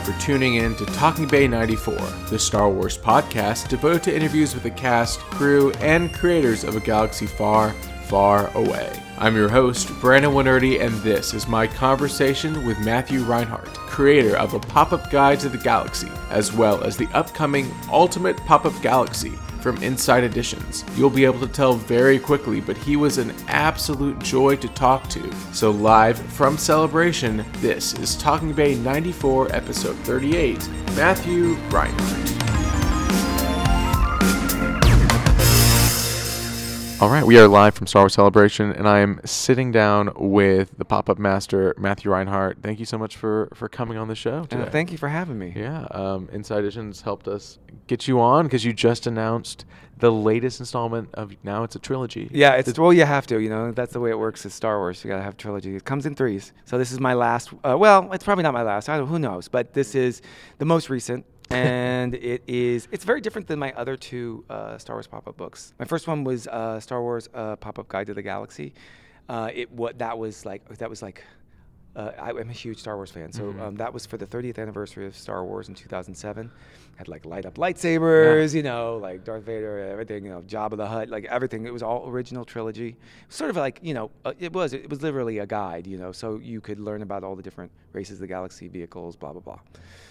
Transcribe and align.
for 0.00 0.12
tuning 0.20 0.56
in 0.56 0.74
to 0.76 0.86
Talking 0.86 1.26
Bay 1.26 1.48
94, 1.48 1.94
the 2.30 2.38
Star 2.38 2.70
Wars 2.70 2.96
podcast 2.96 3.68
devoted 3.68 4.02
to 4.04 4.14
interviews 4.14 4.54
with 4.54 4.62
the 4.62 4.70
cast, 4.70 5.18
crew, 5.20 5.72
and 5.80 6.12
creators 6.12 6.64
of 6.64 6.76
a 6.76 6.80
galaxy 6.80 7.26
far, 7.26 7.72
far 8.04 8.50
away. 8.56 9.02
I'm 9.18 9.36
your 9.36 9.48
host, 9.48 9.88
Brandon 10.00 10.32
Wainerdi, 10.32 10.80
and 10.80 10.94
this 11.02 11.34
is 11.34 11.48
my 11.48 11.66
conversation 11.66 12.66
with 12.66 12.78
Matthew 12.78 13.22
Reinhart, 13.22 13.72
creator 13.74 14.36
of 14.36 14.54
a 14.54 14.60
pop 14.60 14.92
up 14.92 15.10
guide 15.10 15.40
to 15.40 15.48
the 15.48 15.58
galaxy, 15.58 16.10
as 16.30 16.52
well 16.52 16.82
as 16.82 16.96
the 16.96 17.08
upcoming 17.14 17.72
Ultimate 17.90 18.36
Pop 18.38 18.64
Up 18.64 18.80
Galaxy 18.80 19.38
from 19.60 19.82
Insight 19.82 20.24
Editions. 20.24 20.84
You'll 20.96 21.10
be 21.10 21.24
able 21.24 21.40
to 21.40 21.52
tell 21.52 21.74
very 21.74 22.18
quickly, 22.18 22.60
but 22.60 22.76
he 22.76 22.96
was 22.96 23.18
an 23.18 23.34
absolute 23.48 24.18
joy 24.20 24.56
to 24.56 24.68
talk 24.68 25.08
to. 25.10 25.32
So, 25.52 25.70
live 25.70 26.18
from 26.18 26.56
Celebration, 26.56 27.44
this 27.58 27.94
is 27.94 28.16
Talking 28.16 28.52
Bay 28.52 28.74
94, 28.76 29.54
episode 29.54 29.96
38, 29.98 30.68
Matthew 30.96 31.54
Reinhart. 31.70 32.47
All 37.00 37.08
right, 37.08 37.24
we 37.24 37.38
are 37.38 37.46
live 37.46 37.76
from 37.76 37.86
Star 37.86 38.02
Wars 38.02 38.14
Celebration, 38.14 38.72
and 38.72 38.88
I 38.88 38.98
am 38.98 39.20
sitting 39.24 39.70
down 39.70 40.10
with 40.16 40.76
the 40.78 40.84
pop-up 40.84 41.16
master 41.16 41.72
Matthew 41.78 42.10
Reinhart. 42.10 42.58
Thank 42.60 42.80
you 42.80 42.86
so 42.86 42.98
much 42.98 43.16
for 43.16 43.48
for 43.54 43.68
coming 43.68 43.96
on 43.96 44.08
the 44.08 44.16
show 44.16 44.42
today. 44.46 44.62
Uh, 44.62 44.70
thank 44.70 44.90
you 44.90 44.98
for 44.98 45.08
having 45.08 45.38
me. 45.38 45.52
Yeah, 45.54 45.86
um, 45.92 46.28
Insight 46.32 46.58
Editions 46.58 47.02
helped 47.02 47.28
us 47.28 47.60
get 47.86 48.08
you 48.08 48.20
on 48.20 48.46
because 48.46 48.64
you 48.64 48.72
just 48.72 49.06
announced 49.06 49.64
the 49.98 50.10
latest 50.10 50.58
installment 50.58 51.08
of 51.14 51.36
now 51.44 51.62
it's 51.62 51.76
a 51.76 51.78
trilogy. 51.78 52.28
Yeah, 52.32 52.54
it's 52.54 52.76
well, 52.76 52.92
you 52.92 53.04
have 53.04 53.28
to. 53.28 53.38
You 53.38 53.48
know, 53.48 53.70
that's 53.70 53.92
the 53.92 54.00
way 54.00 54.10
it 54.10 54.18
works. 54.18 54.44
Is 54.44 54.52
Star 54.52 54.78
Wars. 54.78 55.04
You 55.04 55.08
gotta 55.08 55.22
have 55.22 55.36
trilogy. 55.36 55.76
It 55.76 55.84
comes 55.84 56.04
in 56.04 56.16
threes. 56.16 56.52
So 56.64 56.78
this 56.78 56.90
is 56.90 56.98
my 56.98 57.14
last. 57.14 57.50
Uh, 57.62 57.76
well, 57.78 58.12
it's 58.12 58.24
probably 58.24 58.42
not 58.42 58.54
my 58.54 58.62
last. 58.62 58.88
I 58.88 58.98
don't, 58.98 59.06
who 59.06 59.20
knows? 59.20 59.46
But 59.46 59.72
this 59.72 59.94
is 59.94 60.20
the 60.58 60.64
most 60.64 60.90
recent. 60.90 61.24
And 61.50 62.14
it 62.14 62.42
is 62.46 62.88
it's 62.92 63.04
very 63.04 63.20
different 63.20 63.46
than 63.48 63.58
my 63.58 63.72
other 63.72 63.96
two 63.96 64.44
uh, 64.50 64.78
Star 64.78 64.96
Wars 64.96 65.06
pop-up 65.06 65.36
books. 65.36 65.72
My 65.78 65.84
first 65.84 66.06
one 66.06 66.24
was 66.24 66.46
uh, 66.48 66.80
Star 66.80 67.00
Wars 67.02 67.28
uh, 67.34 67.56
Pop-up 67.56 67.88
Guide 67.88 68.06
to 68.08 68.14
the 68.14 68.22
Galaxy. 68.22 68.74
Uh, 69.28 69.50
it 69.54 69.70
what 69.72 69.98
that 69.98 70.18
was 70.18 70.44
like 70.46 70.66
that 70.78 70.88
was 70.90 71.02
like 71.02 71.22
uh, 71.96 72.12
I, 72.20 72.30
am 72.30 72.48
a 72.48 72.52
huge 72.52 72.78
Star 72.78 72.94
Wars 72.94 73.10
fan, 73.10 73.32
so 73.32 73.52
Mhm. 73.52 73.60
um, 73.60 73.74
that 73.76 73.92
was 73.92 74.06
for 74.06 74.16
the 74.18 74.26
30th 74.26 74.58
anniversary 74.58 75.06
of 75.06 75.16
Star 75.16 75.44
Wars 75.44 75.68
in 75.68 75.74
2007. 75.74 76.48
Had 76.96 77.08
like 77.08 77.24
light 77.24 77.44
up 77.44 77.54
lightsabers, 77.54 78.54
you 78.54 78.62
know, 78.62 78.98
like 78.98 79.24
Darth 79.24 79.42
Vader, 79.44 79.78
everything, 79.78 80.24
you 80.24 80.30
know, 80.30 80.42
Jabba 80.42 80.76
the 80.76 80.86
Hutt, 80.86 81.08
like 81.08 81.24
everything. 81.24 81.66
It 81.66 81.72
was 81.72 81.82
all 81.82 82.08
original 82.08 82.44
trilogy. 82.44 82.96
Sort 83.28 83.50
of 83.50 83.56
like 83.56 83.80
you 83.82 83.94
know, 83.94 84.10
uh, 84.24 84.32
it 84.38 84.52
was 84.52 84.72
it 84.72 84.88
was 84.88 85.02
literally 85.02 85.38
a 85.38 85.46
guide, 85.46 85.86
you 85.86 85.96
know, 85.98 86.12
so 86.12 86.38
you 86.38 86.60
could 86.60 86.78
learn 86.78 87.02
about 87.02 87.24
all 87.24 87.34
the 87.34 87.42
different 87.42 87.72
races 87.92 88.14
of 88.14 88.20
the 88.20 88.26
galaxy, 88.28 88.68
vehicles, 88.68 89.16
blah 89.16 89.32
blah 89.32 89.40
blah. 89.40 89.58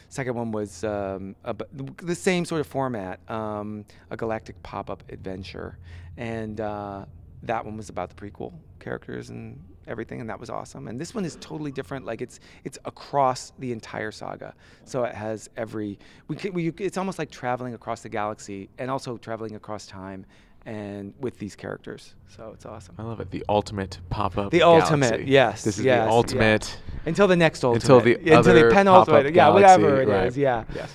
Second 0.10 0.36
one 0.36 0.52
was 0.52 0.84
um, 0.84 1.36
ab- 1.46 1.68
the 1.98 2.16
same 2.16 2.46
sort 2.46 2.62
of 2.62 2.68
format, 2.68 3.20
um, 3.30 3.86
a 4.10 4.18
galactic 4.18 4.62
pop-up 4.64 5.04
adventure, 5.10 5.78
and 6.16 6.62
uh, 6.62 7.06
that 7.44 7.64
one 7.66 7.78
was 7.78 7.90
about 7.90 8.10
the 8.10 8.16
prequel 8.16 8.54
characters 8.80 9.30
and 9.30 9.62
everything, 9.88 10.22
and 10.22 10.30
that 10.30 10.40
was 10.40 10.50
awesome. 10.50 10.88
And 10.88 11.00
this 11.00 11.14
one 11.14 11.26
is 11.26 11.38
totally 11.42 11.72
different. 11.72 12.06
Like 12.06 12.22
it's 12.22 12.40
it's 12.64 12.78
across 12.86 13.54
the 13.60 13.72
entire 13.72 14.12
saga, 14.12 14.54
so 14.86 15.04
it 15.04 15.16
has 15.16 15.50
every 15.58 16.00
we, 16.28 16.36
could, 16.36 16.54
we 16.54 16.70
it's 16.78 16.98
almost 16.98 17.20
like 17.20 17.32
traveling 17.32 17.74
across 17.74 18.02
the 18.02 18.10
galaxy 18.10 18.70
and 18.78 18.90
also 18.90 19.18
traveling 19.18 19.56
across 19.56 19.86
time, 19.86 20.26
and 20.68 21.14
with 21.20 21.38
these 21.40 21.56
characters. 21.56 22.14
So 22.28 22.52
it's 22.54 22.66
awesome. 22.66 22.96
I 23.00 23.04
love 23.04 23.22
it. 23.22 23.32
The 23.32 23.44
ultimate 23.48 24.00
pop-up. 24.10 24.52
The 24.52 24.60
galaxy. 24.60 24.94
ultimate, 24.94 25.26
yes, 25.28 25.64
This 25.64 25.80
is 25.80 25.86
yes, 25.86 26.02
the 26.04 26.06
yeah. 26.10 26.14
ultimate. 26.14 26.80
Until 27.06 27.28
the 27.28 27.38
next 27.38 27.64
ultimate. 27.64 27.84
Until 27.84 28.00
the 28.02 28.16
until 28.16 28.38
other 28.40 28.68
the 28.70 28.76
penultimate. 28.76 29.34
Yeah, 29.34 29.50
whatever 29.50 30.02
it 30.02 30.06
galaxy, 30.08 30.28
is. 30.28 30.38
Yeah. 30.38 30.64
Yes. 30.76 30.94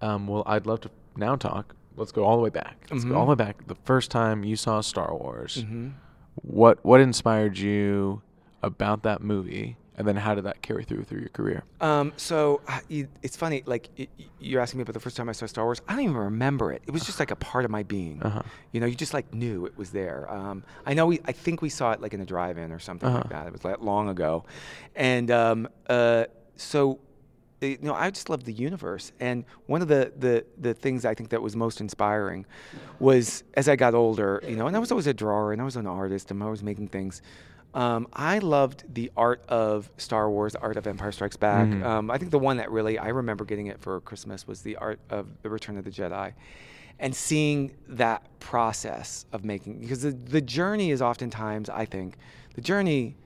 Um, 0.00 0.26
well, 0.26 0.42
I'd 0.44 0.66
love 0.66 0.80
to 0.80 0.90
now 1.16 1.36
talk. 1.36 1.76
Let's 1.96 2.10
go 2.10 2.24
all 2.24 2.36
the 2.36 2.42
way 2.42 2.50
back. 2.50 2.84
Let's 2.90 3.04
go 3.04 3.12
Mhm. 3.12 3.16
all 3.18 3.26
the 3.26 3.30
way 3.30 3.36
back. 3.36 3.66
The 3.68 3.76
first 3.84 4.10
time 4.10 4.42
you 4.44 4.56
saw 4.56 4.80
Star 4.80 5.14
Wars, 5.14 5.62
hmm 5.62 5.90
what 6.42 6.82
what 6.84 7.00
inspired 7.00 7.58
you 7.58 8.22
about 8.62 9.02
that 9.04 9.22
movie, 9.22 9.76
and 9.96 10.06
then 10.08 10.16
how 10.16 10.34
did 10.34 10.44
that 10.44 10.62
carry 10.62 10.84
through 10.84 11.04
through 11.04 11.20
your 11.20 11.28
career? 11.30 11.64
Um, 11.80 12.12
so 12.16 12.60
uh, 12.68 12.80
you, 12.88 13.08
it's 13.22 13.36
funny, 13.36 13.62
like 13.66 13.88
you're 14.40 14.60
asking 14.60 14.78
me 14.78 14.82
about 14.82 14.94
the 14.94 15.00
first 15.00 15.16
time 15.16 15.28
I 15.28 15.32
saw 15.32 15.46
Star 15.46 15.64
Wars. 15.64 15.80
I 15.88 15.92
don't 15.94 16.04
even 16.04 16.16
remember 16.16 16.72
it. 16.72 16.82
It 16.86 16.90
was 16.92 17.04
just 17.04 17.18
like 17.20 17.30
a 17.30 17.36
part 17.36 17.64
of 17.64 17.70
my 17.70 17.82
being. 17.82 18.22
Uh-huh. 18.22 18.42
You 18.72 18.80
know, 18.80 18.86
you 18.86 18.94
just 18.94 19.14
like 19.14 19.32
knew 19.34 19.66
it 19.66 19.76
was 19.76 19.90
there. 19.90 20.30
Um, 20.32 20.64
I 20.86 20.94
know 20.94 21.06
we, 21.06 21.20
I 21.24 21.32
think 21.32 21.60
we 21.62 21.68
saw 21.68 21.92
it 21.92 22.00
like 22.00 22.14
in 22.14 22.20
a 22.20 22.26
drive-in 22.26 22.72
or 22.72 22.78
something 22.78 23.08
Uh-huh. 23.08 23.18
like 23.18 23.30
that. 23.30 23.46
It 23.46 23.52
was 23.52 23.64
like 23.64 23.80
long 23.80 24.08
ago, 24.08 24.44
and 24.96 25.30
um, 25.30 25.68
uh, 25.88 26.24
so. 26.56 26.98
uh, 27.62 27.66
You 27.66 27.78
know, 27.88 27.94
I 27.94 28.10
just 28.10 28.28
love 28.28 28.42
the 28.44 28.52
universe, 28.68 29.12
and 29.20 29.44
one 29.66 29.82
of 29.82 29.88
the, 29.88 30.02
the 30.18 30.44
the 30.66 30.74
things 30.74 31.04
I 31.04 31.14
think 31.14 31.28
that 31.30 31.40
was 31.42 31.54
most 31.54 31.80
inspiring 31.80 32.44
was 32.98 33.44
as 33.54 33.68
I 33.68 33.76
got 33.76 33.94
older. 33.94 34.42
You 34.48 34.56
know, 34.56 34.66
and 34.66 34.74
I 34.76 34.80
was 34.80 34.90
always 34.90 35.06
a 35.06 35.14
drawer, 35.14 35.52
and 35.52 35.60
I 35.60 35.64
was 35.64 35.76
an 35.76 35.86
artist, 35.86 36.30
and 36.32 36.42
I 36.42 36.50
was 36.50 36.62
making 36.62 36.88
things. 36.88 37.22
Um, 37.74 38.06
I 38.12 38.38
loved 38.38 38.84
the 38.92 39.10
art 39.16 39.42
of 39.48 39.90
Star 39.96 40.30
Wars, 40.30 40.52
the 40.52 40.60
art 40.60 40.76
of 40.76 40.86
Empire 40.86 41.10
Strikes 41.12 41.36
Back. 41.36 41.68
Mhm. 41.68 41.82
Um, 41.84 42.10
I 42.10 42.18
think 42.18 42.30
the 42.30 42.38
one 42.38 42.58
that 42.58 42.70
really 42.70 42.98
I 42.98 43.08
remember 43.08 43.44
getting 43.44 43.68
it 43.68 43.80
for 43.80 44.00
Christmas 44.02 44.46
was 44.46 44.62
the 44.62 44.76
art 44.76 45.00
of 45.10 45.26
the 45.42 45.48
Return 45.50 45.78
of 45.78 45.84
the 45.84 45.90
Jedi, 45.90 46.34
and 46.98 47.14
seeing 47.14 47.72
that 47.88 48.22
process 48.40 49.24
of 49.32 49.44
making 49.44 49.80
because 49.80 50.02
the, 50.02 50.10
the 50.12 50.40
journey 50.42 50.90
is 50.90 51.00
oftentimes 51.00 51.70
I 51.70 51.86
think 51.86 52.16
the 52.54 52.60
journey 52.60 53.16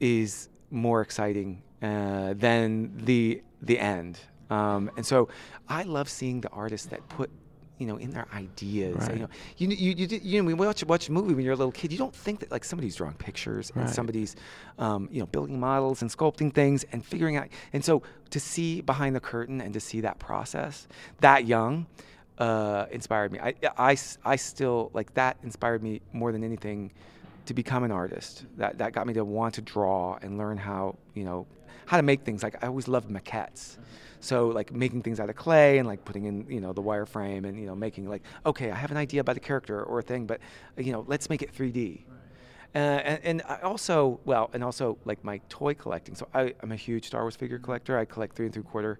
is 0.00 0.48
more 0.70 1.02
exciting 1.02 1.62
uh, 1.82 2.32
than 2.34 2.96
the 3.04 3.42
the 3.60 3.78
end. 3.78 4.18
Um, 4.50 4.90
and 4.96 5.04
so 5.04 5.28
I 5.68 5.82
love 5.82 6.08
seeing 6.08 6.40
the 6.40 6.50
artists 6.50 6.86
that 6.88 7.06
put 7.08 7.30
you 7.78 7.86
know 7.86 7.96
in 7.96 8.10
their 8.10 8.26
ideas. 8.34 8.96
Right. 8.98 9.14
You 9.14 9.18
know, 9.22 9.28
you 9.58 9.68
you 9.68 9.94
you, 9.94 10.06
did- 10.06 10.22
you 10.24 10.40
know 10.40 10.46
when 10.46 10.56
we 10.56 10.66
watch 10.66 10.84
watch 10.84 11.08
a 11.08 11.12
movie 11.12 11.34
when 11.34 11.44
you're 11.44 11.54
a 11.54 11.56
little 11.56 11.72
kid, 11.72 11.92
you 11.92 11.98
don't 11.98 12.14
think 12.14 12.40
that 12.40 12.50
like 12.50 12.64
somebody's 12.64 12.96
drawing 12.96 13.14
pictures 13.14 13.72
and 13.74 13.88
somebody's 13.90 14.36
um, 14.78 15.08
you 15.10 15.20
know 15.20 15.26
building 15.26 15.58
models 15.58 16.02
and 16.02 16.10
sculpting 16.10 16.52
things 16.52 16.84
and 16.92 17.04
figuring 17.04 17.36
out. 17.36 17.48
And 17.72 17.84
so 17.84 18.02
to 18.30 18.38
see 18.40 18.80
behind 18.80 19.14
the 19.16 19.20
curtain 19.20 19.60
and 19.60 19.72
to 19.74 19.80
see 19.80 20.00
that 20.02 20.18
process 20.18 20.86
that 21.20 21.46
young 21.46 21.86
uh, 22.38 22.86
inspired 22.90 23.30
me. 23.32 23.38
I, 23.40 23.54
I 23.78 23.96
I 24.24 24.36
still 24.36 24.90
like 24.92 25.14
that 25.14 25.36
inspired 25.42 25.82
me 25.82 26.00
more 26.12 26.32
than 26.32 26.42
anything 26.42 26.90
to 27.46 27.54
become 27.54 27.84
an 27.84 27.90
artist. 27.90 28.44
That 28.56 28.78
that 28.78 28.92
got 28.92 29.06
me 29.06 29.14
to 29.14 29.24
want 29.24 29.54
to 29.54 29.62
draw 29.62 30.18
and 30.22 30.38
learn 30.38 30.56
how 30.56 30.96
you 31.14 31.24
know 31.24 31.46
how 31.86 31.96
to 31.96 32.02
make 32.02 32.22
things. 32.22 32.42
Like 32.42 32.62
I 32.62 32.68
always 32.68 32.88
loved 32.88 33.10
maquettes. 33.10 33.76
So 34.20 34.48
like 34.48 34.72
making 34.72 35.02
things 35.02 35.20
out 35.20 35.28
of 35.28 35.36
clay 35.36 35.78
and 35.78 35.86
like 35.86 36.04
putting 36.04 36.24
in 36.24 36.46
you 36.48 36.60
know 36.60 36.72
the 36.72 36.82
wireframe 36.82 37.46
and 37.46 37.58
you 37.60 37.66
know 37.66 37.74
making 37.74 38.08
like 38.08 38.22
okay 38.46 38.70
I 38.70 38.74
have 38.74 38.90
an 38.90 38.96
idea 38.96 39.20
about 39.20 39.36
a 39.36 39.40
character 39.40 39.82
or 39.82 39.98
a 39.98 40.02
thing 40.02 40.26
but 40.26 40.40
you 40.78 40.92
know 40.92 41.04
let's 41.06 41.28
make 41.28 41.42
it 41.42 41.54
3D. 41.54 42.04
Uh, 42.74 42.78
and, 42.78 43.20
and 43.22 43.42
I 43.48 43.60
also 43.60 44.18
well 44.24 44.50
and 44.52 44.64
also 44.64 44.98
like 45.04 45.22
my 45.22 45.40
toy 45.48 45.74
collecting. 45.74 46.14
So 46.14 46.26
I, 46.34 46.54
I'm 46.60 46.72
a 46.72 46.76
huge 46.76 47.06
Star 47.06 47.22
Wars 47.22 47.36
figure 47.36 47.58
collector. 47.58 47.98
I 47.98 48.04
collect 48.04 48.34
three 48.34 48.46
and 48.46 48.54
three 48.54 48.64
quarter 48.64 48.98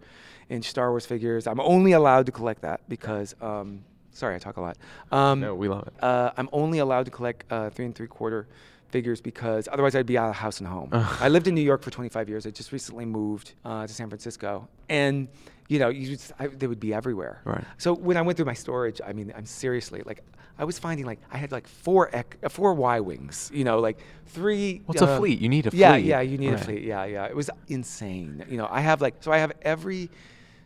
inch 0.49 0.67
Star 0.67 0.91
Wars 0.91 1.07
figures. 1.07 1.47
I'm 1.47 1.61
only 1.61 1.93
allowed 1.93 2.27
to 2.27 2.33
collect 2.33 2.61
that 2.63 2.89
because 2.89 3.35
um, 3.41 3.85
sorry 4.15 4.35
I 4.35 4.39
talk 4.39 4.57
a 4.57 4.61
lot. 4.63 4.79
Um, 5.13 5.41
no, 5.41 5.55
we 5.55 5.69
love 5.69 5.87
it. 5.87 5.95
uh, 6.03 6.31
I'm 6.39 6.49
only 6.53 6.79
allowed 6.79 7.05
to 7.05 7.11
collect 7.11 7.45
uh, 7.53 7.69
three 7.71 7.85
and 7.85 7.95
three 7.95 8.07
quarter 8.09 8.47
figures 8.89 9.21
because 9.21 9.69
otherwise 9.71 9.95
I'd 9.95 10.07
be 10.07 10.17
out 10.17 10.31
of 10.31 10.37
house 10.37 10.59
and 10.61 10.69
home. 10.69 10.89
I 10.93 11.29
lived 11.29 11.47
in 11.49 11.55
New 11.55 11.61
York 11.61 11.83
for 11.83 11.91
25 11.91 12.29
years. 12.29 12.47
I 12.47 12.51
just 12.51 12.73
recently 12.73 13.05
moved 13.05 13.53
uh, 13.65 13.87
to 13.87 13.93
San 13.93 14.09
Francisco, 14.09 14.69
and 14.89 15.29
you 15.69 15.79
know, 15.79 15.89
you 15.89 16.07
just, 16.09 16.31
I, 16.39 16.47
they 16.49 16.67
would 16.67 16.79
be 16.81 16.93
everywhere. 16.95 17.41
Right. 17.45 17.65
So 17.79 17.95
when 17.95 18.17
I 18.17 18.23
went 18.23 18.37
through 18.37 18.47
my 18.47 18.55
storage, 18.55 19.01
I 19.05 19.13
mean, 19.15 19.33
I'm 19.37 19.47
seriously 19.47 20.03
like, 20.05 20.23
I 20.59 20.65
was 20.65 20.79
finding 20.79 21.07
like 21.07 21.19
I 21.33 21.39
had 21.39 21.51
like 21.53 21.67
four 21.67 22.11
ec- 22.13 22.37
uh, 22.45 22.49
four 22.51 22.75
Y 22.75 23.01
wings. 23.01 23.51
You 23.53 23.65
know, 23.65 23.81
like 23.81 23.99
three. 24.27 24.83
What's 24.87 25.03
a 25.03 25.09
uh, 25.09 25.19
fleet? 25.19 25.41
You 25.41 25.49
need 25.49 25.67
a 25.67 25.71
yeah, 25.75 25.95
fleet. 25.95 26.05
Yeah, 26.05 26.21
yeah, 26.21 26.31
you 26.31 26.39
need 26.39 26.51
Right. 26.53 26.61
a 26.61 26.65
fleet. 26.65 26.83
Yeah, 26.85 27.05
yeah. 27.07 27.25
It 27.25 27.35
was 27.35 27.51
insane. 27.67 28.45
You 28.49 28.59
know, 28.59 28.69
I 28.71 28.81
have 28.81 29.01
like 29.01 29.15
so 29.21 29.33
I 29.33 29.39
have 29.39 29.53
every 29.63 30.11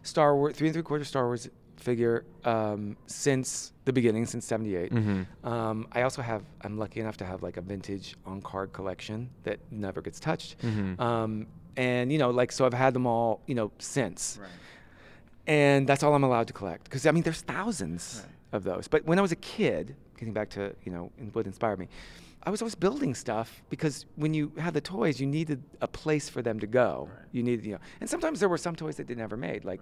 Star 0.03 0.37
Wars 0.37 0.56
three 0.56 0.67
and 0.69 0.75
three 0.75 0.83
quarter 0.83 1.05
Star 1.05 1.25
Wars 1.27 1.49
figure 1.81 2.25
um, 2.45 2.97
since 3.07 3.73
the 3.85 3.93
beginning, 3.93 4.27
since 4.27 4.45
'78. 4.47 4.93
Mhm. 4.93 5.27
Um, 5.45 5.87
I 5.93 6.03
also 6.03 6.23
have. 6.23 6.43
I'm 6.63 6.77
lucky 6.79 7.01
enough 7.01 7.17
to 7.19 7.25
have 7.25 7.43
like 7.43 7.57
a 7.57 7.61
vintage 7.63 8.17
on 8.27 8.41
card 8.43 8.73
collection 8.73 9.31
that 9.45 9.59
never 9.71 10.01
gets 10.03 10.19
touched. 10.21 10.59
Mhm. 10.63 10.99
Um, 11.01 11.47
and 11.77 12.11
you 12.13 12.19
know, 12.19 12.31
like 12.31 12.51
so, 12.53 12.67
I've 12.67 12.75
had 12.75 12.93
them 12.95 13.07
all. 13.07 13.41
You 13.47 13.55
know, 13.55 13.71
since. 13.79 14.39
And 15.47 15.87
that's 15.87 16.03
all 16.03 16.15
I'm 16.15 16.25
allowed 16.25 16.47
to 16.49 16.53
collect 16.53 16.85
because 16.85 17.07
I 17.07 17.11
mean, 17.13 17.23
there's 17.23 17.41
thousands 17.41 18.27
of 18.53 18.65
those. 18.65 18.87
But 18.89 19.05
when 19.07 19.19
I 19.19 19.23
was 19.23 19.33
a 19.33 19.37
kid, 19.37 19.97
getting 20.19 20.35
back 20.35 20.51
to 20.51 20.75
you 20.85 20.93
know 20.93 21.11
in- 21.19 21.29
what 21.29 21.47
inspired 21.47 21.79
me, 21.79 21.89
I 22.43 22.51
was 22.51 22.61
always 22.63 22.75
building 22.75 23.15
stuff 23.15 23.63
because 23.71 24.05
when 24.17 24.35
you 24.35 24.53
had 24.59 24.75
the 24.75 24.81
toys, 24.81 25.19
you 25.21 25.27
needed 25.27 25.63
a 25.81 25.89
place 25.89 26.29
for 26.29 26.43
them 26.43 26.61
to 26.61 26.67
go. 26.67 27.09
You 27.33 27.43
needed, 27.43 27.65
you 27.65 27.73
know, 27.73 27.79
and 28.01 28.09
sometimes 28.11 28.41
there 28.41 28.49
were 28.49 28.59
some 28.59 28.77
toys 28.77 28.97
that 28.97 29.07
they 29.07 29.15
never 29.15 29.37
made. 29.37 29.65
Like 29.65 29.81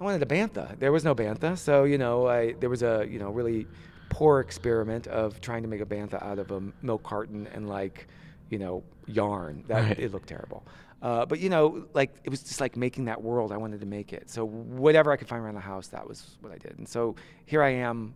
I 0.00 0.04
wanted 0.04 0.22
a 0.22 0.26
bantha. 0.26 0.78
There 0.78 0.92
was 0.92 1.04
no 1.04 1.14
bantha, 1.14 1.56
so 1.58 1.84
you 1.84 1.98
know, 1.98 2.26
I 2.26 2.52
there 2.60 2.68
was 2.70 2.82
a 2.82 3.06
you 3.08 3.18
know 3.18 3.30
really 3.30 3.66
poor 4.08 4.40
experiment 4.40 5.06
of 5.08 5.40
trying 5.40 5.62
to 5.62 5.68
make 5.68 5.80
a 5.80 5.86
bantha 5.86 6.22
out 6.22 6.38
of 6.38 6.50
a 6.50 6.62
milk 6.82 7.02
carton 7.02 7.46
and 7.52 7.68
like 7.68 8.06
you 8.48 8.58
know, 8.58 8.84
yarn. 9.06 9.64
That 9.66 9.82
Right. 9.82 9.98
it 9.98 10.12
looked 10.12 10.28
terrible. 10.28 10.64
Uh, 11.02 11.26
but 11.26 11.40
you 11.40 11.48
know, 11.50 11.86
like 11.94 12.14
it 12.24 12.30
was 12.30 12.42
just 12.42 12.60
like 12.60 12.76
making 12.76 13.06
that 13.06 13.20
world. 13.22 13.50
I 13.52 13.56
wanted 13.56 13.80
to 13.80 13.86
make 13.86 14.12
it. 14.12 14.30
So 14.30 14.44
whatever 14.46 15.10
I 15.10 15.16
could 15.16 15.28
find 15.28 15.42
around 15.44 15.54
the 15.56 15.60
house, 15.60 15.88
that 15.88 16.06
was 16.06 16.36
what 16.40 16.52
I 16.52 16.58
did. 16.58 16.78
And 16.78 16.88
so 16.88 17.16
here 17.44 17.62
I 17.62 17.70
am, 17.70 18.14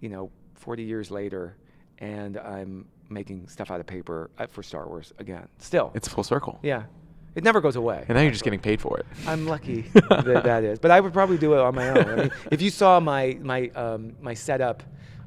you 0.00 0.08
know, 0.08 0.30
40 0.54 0.82
years 0.82 1.10
later, 1.10 1.56
and 1.98 2.36
I'm 2.36 2.86
making 3.08 3.46
stuff 3.48 3.70
out 3.70 3.78
of 3.80 3.86
paper 3.86 4.30
uh, 4.38 4.46
for 4.48 4.62
Star 4.62 4.86
Wars 4.88 5.12
again. 5.18 5.48
Still, 5.58 5.92
It's 5.94 6.08
full 6.08 6.24
circle. 6.24 6.58
yeah, 6.62 6.82
it 7.34 7.44
never 7.44 7.60
goes 7.60 7.76
away. 7.76 8.04
And 8.08 8.16
now 8.16 8.22
you're 8.22 8.32
just 8.32 8.44
getting 8.44 8.60
paid 8.60 8.80
for 8.80 8.98
it. 8.98 9.06
I'm 9.26 9.46
lucky 9.46 9.82
that 9.92 10.42
that 10.44 10.64
is, 10.64 10.78
but 10.78 10.90
I 10.90 11.00
would 11.00 11.12
probably 11.12 11.38
do 11.38 11.54
it 11.54 11.60
on 11.60 11.74
my 11.74 11.88
own. 11.88 11.98
I 12.08 12.16
mean, 12.16 12.30
if 12.50 12.60
you 12.62 12.70
saw 12.70 13.00
my 13.00 13.38
my 13.42 13.68
um, 13.70 14.14
my 14.20 14.34
setup 14.34 14.82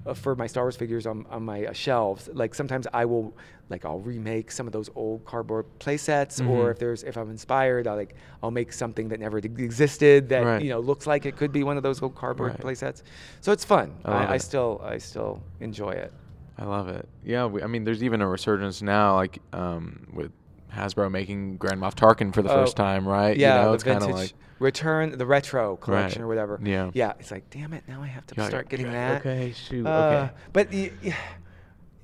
uh, 0.05 0.13
for 0.13 0.35
my 0.35 0.47
Star 0.47 0.65
Wars 0.65 0.75
figures 0.75 1.05
on, 1.07 1.25
on 1.29 1.44
my 1.44 1.65
uh, 1.65 1.71
shelves, 1.73 2.29
like 2.33 2.53
sometimes 2.55 2.88
I 2.94 3.05
will 3.05 3.33
like 3.69 3.85
I'll 3.85 4.00
remake 4.00 4.51
some 4.51 4.67
of 4.67 4.73
those 4.73 4.89
old 4.95 5.23
cardboard 5.23 5.65
play 5.79 5.95
sets, 5.95 6.41
Mhm. 6.41 6.50
or 6.50 6.71
if 6.71 6.77
there's 6.77 7.03
if 7.03 7.15
I'm 7.17 7.29
inspired, 7.29 7.88
I'll 7.88 7.95
like 7.95 8.15
I'll 8.44 8.51
make 8.51 8.73
something 8.73 9.07
that 9.07 9.19
never 9.21 9.38
existed 9.38 10.27
that 10.29 10.44
Right. 10.45 10.61
you 10.61 10.69
know 10.69 10.79
looks 10.81 11.07
like 11.07 11.25
it 11.25 11.38
could 11.38 11.51
be 11.53 11.63
one 11.63 11.77
of 11.77 11.83
those 11.83 12.01
old 12.01 12.15
cardboard 12.15 12.51
Right. 12.51 12.59
play 12.59 12.75
sets. 12.75 13.01
So 13.39 13.51
it's 13.53 13.63
fun. 13.63 13.95
I 14.03 14.11
I, 14.11 14.31
I 14.33 14.38
still 14.38 14.81
I 14.83 14.97
still 14.97 15.41
enjoy 15.61 15.91
it. 15.91 16.11
I 16.57 16.65
love 16.65 16.88
it. 16.89 17.07
Yeah, 17.23 17.45
we, 17.45 17.63
I 17.63 17.67
mean, 17.67 17.83
there's 17.83 18.03
even 18.03 18.21
a 18.21 18.27
resurgence 18.27 18.81
now, 18.83 19.15
like 19.15 19.39
um, 19.53 20.05
with 20.13 20.31
Hasbro 20.73 21.09
making 21.11 21.57
Grand 21.57 21.79
Moff 21.81 21.93
Tarkin 21.95 22.33
for 22.33 22.41
the 22.41 22.51
Oh, 22.51 22.55
first 22.63 22.75
time, 22.75 23.07
right? 23.07 23.37
Yeah, 23.37 23.57
you 23.59 23.61
know, 23.65 23.73
it's 23.73 23.83
kind 23.83 24.03
of 24.03 24.09
like 24.11 24.33
return 24.59 25.17
the 25.17 25.25
retro 25.25 25.75
collection 25.77 26.21
Right. 26.21 26.25
or 26.25 26.27
whatever. 26.27 26.59
Yeah. 26.63 26.91
Yeah, 26.93 27.13
it's 27.19 27.31
like 27.31 27.49
damn 27.49 27.73
it, 27.73 27.83
now 27.87 28.01
I 28.01 28.07
have 28.07 28.25
to 28.27 28.45
start 28.45 28.69
getting 28.69 28.91
that. 28.91 29.21
Okay, 29.21 29.51
shoot. 29.53 29.85
Uh, 29.85 29.89
okay. 30.29 30.33
But 30.51 30.71
y- 30.71 30.91
y- 31.03 31.15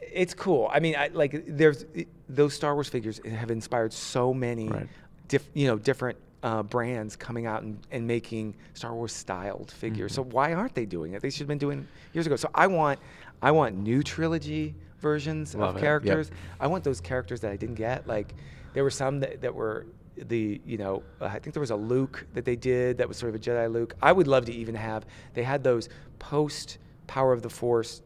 it's 0.01 0.33
cool. 0.33 0.69
I 0.71 0.79
mean, 0.79 0.95
I, 0.95 1.07
like 1.07 1.43
there's 1.47 1.85
those 2.27 2.53
Star 2.53 2.73
Wars 2.73 2.89
figures 2.89 3.19
have 3.25 3.51
inspired 3.51 3.93
so 3.93 4.33
many, 4.33 4.67
Right. 4.69 4.87
diff, 5.27 5.49
you 5.53 5.67
know, 5.67 5.77
different 5.77 6.17
uh, 6.41 6.63
brands 6.63 7.15
coming 7.17 7.45
out 7.45 7.63
and, 7.63 7.77
and 7.91 8.07
making 8.07 8.55
Star 8.73 8.93
Wars 8.93 9.11
styled 9.11 9.69
figures. 9.71 10.13
So 10.13 10.23
Mhm. 10.23 10.31
why 10.31 10.53
aren't 10.53 10.73
they 10.73 10.85
doing 10.85 11.13
it? 11.13 11.21
They 11.21 11.29
should 11.29 11.39
have 11.41 11.47
been 11.49 11.57
doing 11.57 11.85
years 12.13 12.25
ago. 12.27 12.37
So 12.37 12.49
I 12.55 12.65
want, 12.67 12.97
I 13.41 13.51
want 13.51 13.75
new 13.75 14.01
trilogy 14.03 14.73
versions 14.99 15.55
Love 15.55 15.69
of 15.69 15.75
it. 15.75 15.79
Yep. 15.79 15.83
characters. 15.83 16.31
I 16.59 16.67
want 16.67 16.83
those 16.83 17.01
characters 17.01 17.41
that 17.41 17.51
I 17.51 17.57
didn't 17.57 17.75
get. 17.75 18.07
Like 18.07 18.33
there 18.73 18.83
were 18.83 18.89
some 18.89 19.19
that, 19.21 19.41
that 19.41 19.53
were 19.53 19.85
the 20.15 20.59
you 20.65 20.77
know 20.77 21.03
uh, 21.21 21.25
I 21.25 21.39
think 21.39 21.53
there 21.53 21.61
was 21.61 21.71
a 21.71 21.75
Luke 21.75 22.25
that 22.33 22.45
they 22.45 22.55
did 22.55 22.97
that 22.97 23.07
was 23.07 23.17
sort 23.17 23.33
of 23.33 23.35
a 23.35 23.43
Jedi 23.43 23.71
Luke. 23.71 23.95
I 24.01 24.11
would 24.11 24.27
love 24.27 24.45
to 24.45 24.53
even 24.53 24.75
have. 24.75 25.05
They 25.33 25.43
had 25.43 25.63
those 25.63 25.89
post 26.19 26.77
Power 27.07 27.33
of 27.33 27.41
the 27.41 27.49
Force. 27.49 28.01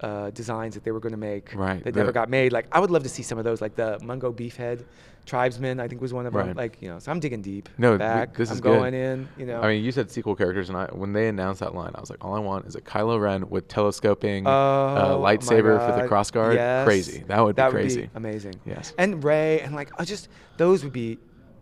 Uh, 0.00 0.30
designs 0.30 0.74
that 0.74 0.84
they 0.84 0.92
were 0.92 1.00
going 1.00 1.10
to 1.12 1.18
make 1.18 1.52
Right, 1.56 1.82
that 1.82 1.92
the- 1.92 1.98
never 1.98 2.12
got 2.12 2.30
made. 2.30 2.52
Like 2.52 2.66
I 2.70 2.78
would 2.78 2.90
love 2.92 3.02
to 3.02 3.08
see 3.08 3.24
some 3.24 3.36
of 3.36 3.42
those, 3.44 3.60
like 3.60 3.74
the 3.74 3.98
Mungo 4.00 4.32
Beefhead 4.32 4.84
tribesman. 5.26 5.80
I 5.80 5.88
think 5.88 6.00
was 6.00 6.12
one 6.14 6.24
of 6.24 6.32
them. 6.32 6.54
Like 6.54 6.76
you 6.80 6.88
know, 6.88 7.00
so 7.00 7.10
I'm 7.10 7.18
digging 7.18 7.42
deep. 7.42 7.68
No, 7.78 7.98
th- 7.98 8.28
this 8.36 8.50
I'm 8.50 8.54
is 8.54 8.60
good. 8.60 8.78
going 8.78 8.94
in. 8.94 9.28
You 9.36 9.46
know, 9.46 9.60
I 9.60 9.68
mean, 9.74 9.84
you 9.84 9.90
said 9.90 10.08
sequel 10.10 10.36
characters, 10.36 10.68
and 10.68 10.78
I, 10.78 10.84
when 10.92 11.12
they 11.12 11.26
announced 11.26 11.58
that 11.60 11.74
line, 11.74 11.90
I 11.96 12.00
was 12.00 12.10
like, 12.10 12.24
all 12.24 12.34
I 12.34 12.38
want 12.38 12.66
is 12.66 12.76
a 12.76 12.80
Kylo 12.80 13.20
Ren 13.20 13.50
with 13.50 13.66
telescoping 13.66 14.46
uh, 14.46 14.50
Oh, 14.50 15.20
my 15.20 15.36
lightsaber 15.36 15.84
for 15.84 16.00
the 16.00 16.08
crossguard. 16.08 16.54
Yes. 16.54 16.84
Crazy. 16.86 17.24
That 17.26 17.40
would 17.44 17.56
be 17.56 17.62
crazy. 17.68 18.00
Would 18.02 18.12
be 18.12 18.16
amazing. 18.16 18.54
Yes. 18.66 18.94
And 18.98 19.22
Rey 19.24 19.60
and 19.62 19.74
like 19.74 19.90
I 20.00 20.04
just 20.04 20.28
those 20.58 20.84
would 20.84 20.92
be 20.92 21.18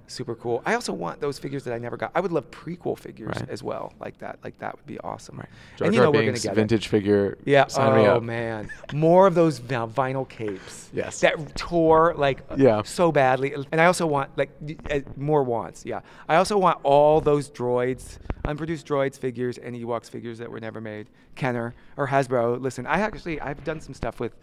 super 0.08 0.34
cool. 0.34 0.62
I 0.64 0.74
also 0.74 0.92
want 0.92 1.20
those 1.20 1.38
figures 1.38 1.64
that 1.64 1.74
I 1.74 1.78
never 1.78 1.96
got. 1.96 2.12
I 2.14 2.20
would 2.20 2.32
love 2.32 2.50
prequel 2.50 2.98
figures 2.98 3.36
Right. 3.36 3.48
as 3.50 3.62
well, 3.62 3.92
like 4.00 4.18
that. 4.18 4.38
Like 4.44 4.58
that 4.58 4.76
would 4.76 4.86
be 4.86 4.98
awesome. 5.00 5.38
Right. 5.38 5.48
Jar 5.76 5.86
And 5.86 5.94
you 5.94 6.00
know 6.00 6.10
we're 6.10 6.20
gonna 6.20 6.26
Binks 6.32 6.42
get 6.44 6.52
it. 6.52 6.56
vintage 6.56 6.88
figure. 6.88 7.36
Yeah. 7.44 7.66
Oh 7.76 8.20
man, 8.20 8.70
more 8.92 9.26
of 9.26 9.34
those 9.34 9.58
vi- 9.58 9.86
vinyl 9.86 10.28
capes. 10.28 10.90
Yes. 10.92 11.20
That 11.20 11.54
tore 11.56 12.14
like 12.16 12.40
Yeah. 12.56 12.82
so 12.84 13.12
badly, 13.12 13.54
and 13.72 13.80
I 13.80 13.86
also 13.86 14.06
want 14.06 14.30
like 14.38 14.50
uh, 14.90 15.00
more 15.16 15.42
wants. 15.42 15.84
Yeah. 15.84 16.00
I 16.28 16.36
also 16.36 16.56
want 16.56 16.78
all 16.84 17.20
those 17.20 17.50
droids, 17.50 18.18
unproduced 18.46 18.86
droids 18.86 19.18
figures, 19.18 19.58
and 19.58 19.76
Ewoks 19.76 20.08
figures 20.08 20.38
that 20.38 20.50
were 20.50 20.60
never 20.60 20.80
made. 20.80 21.08
Kenner 21.34 21.74
or 21.98 22.08
Hasbro. 22.08 22.60
Listen, 22.60 22.86
I 22.86 23.00
actually 23.00 23.40
I've 23.40 23.62
done 23.64 23.80
some 23.80 23.92
stuff 23.92 24.20
with 24.20 24.34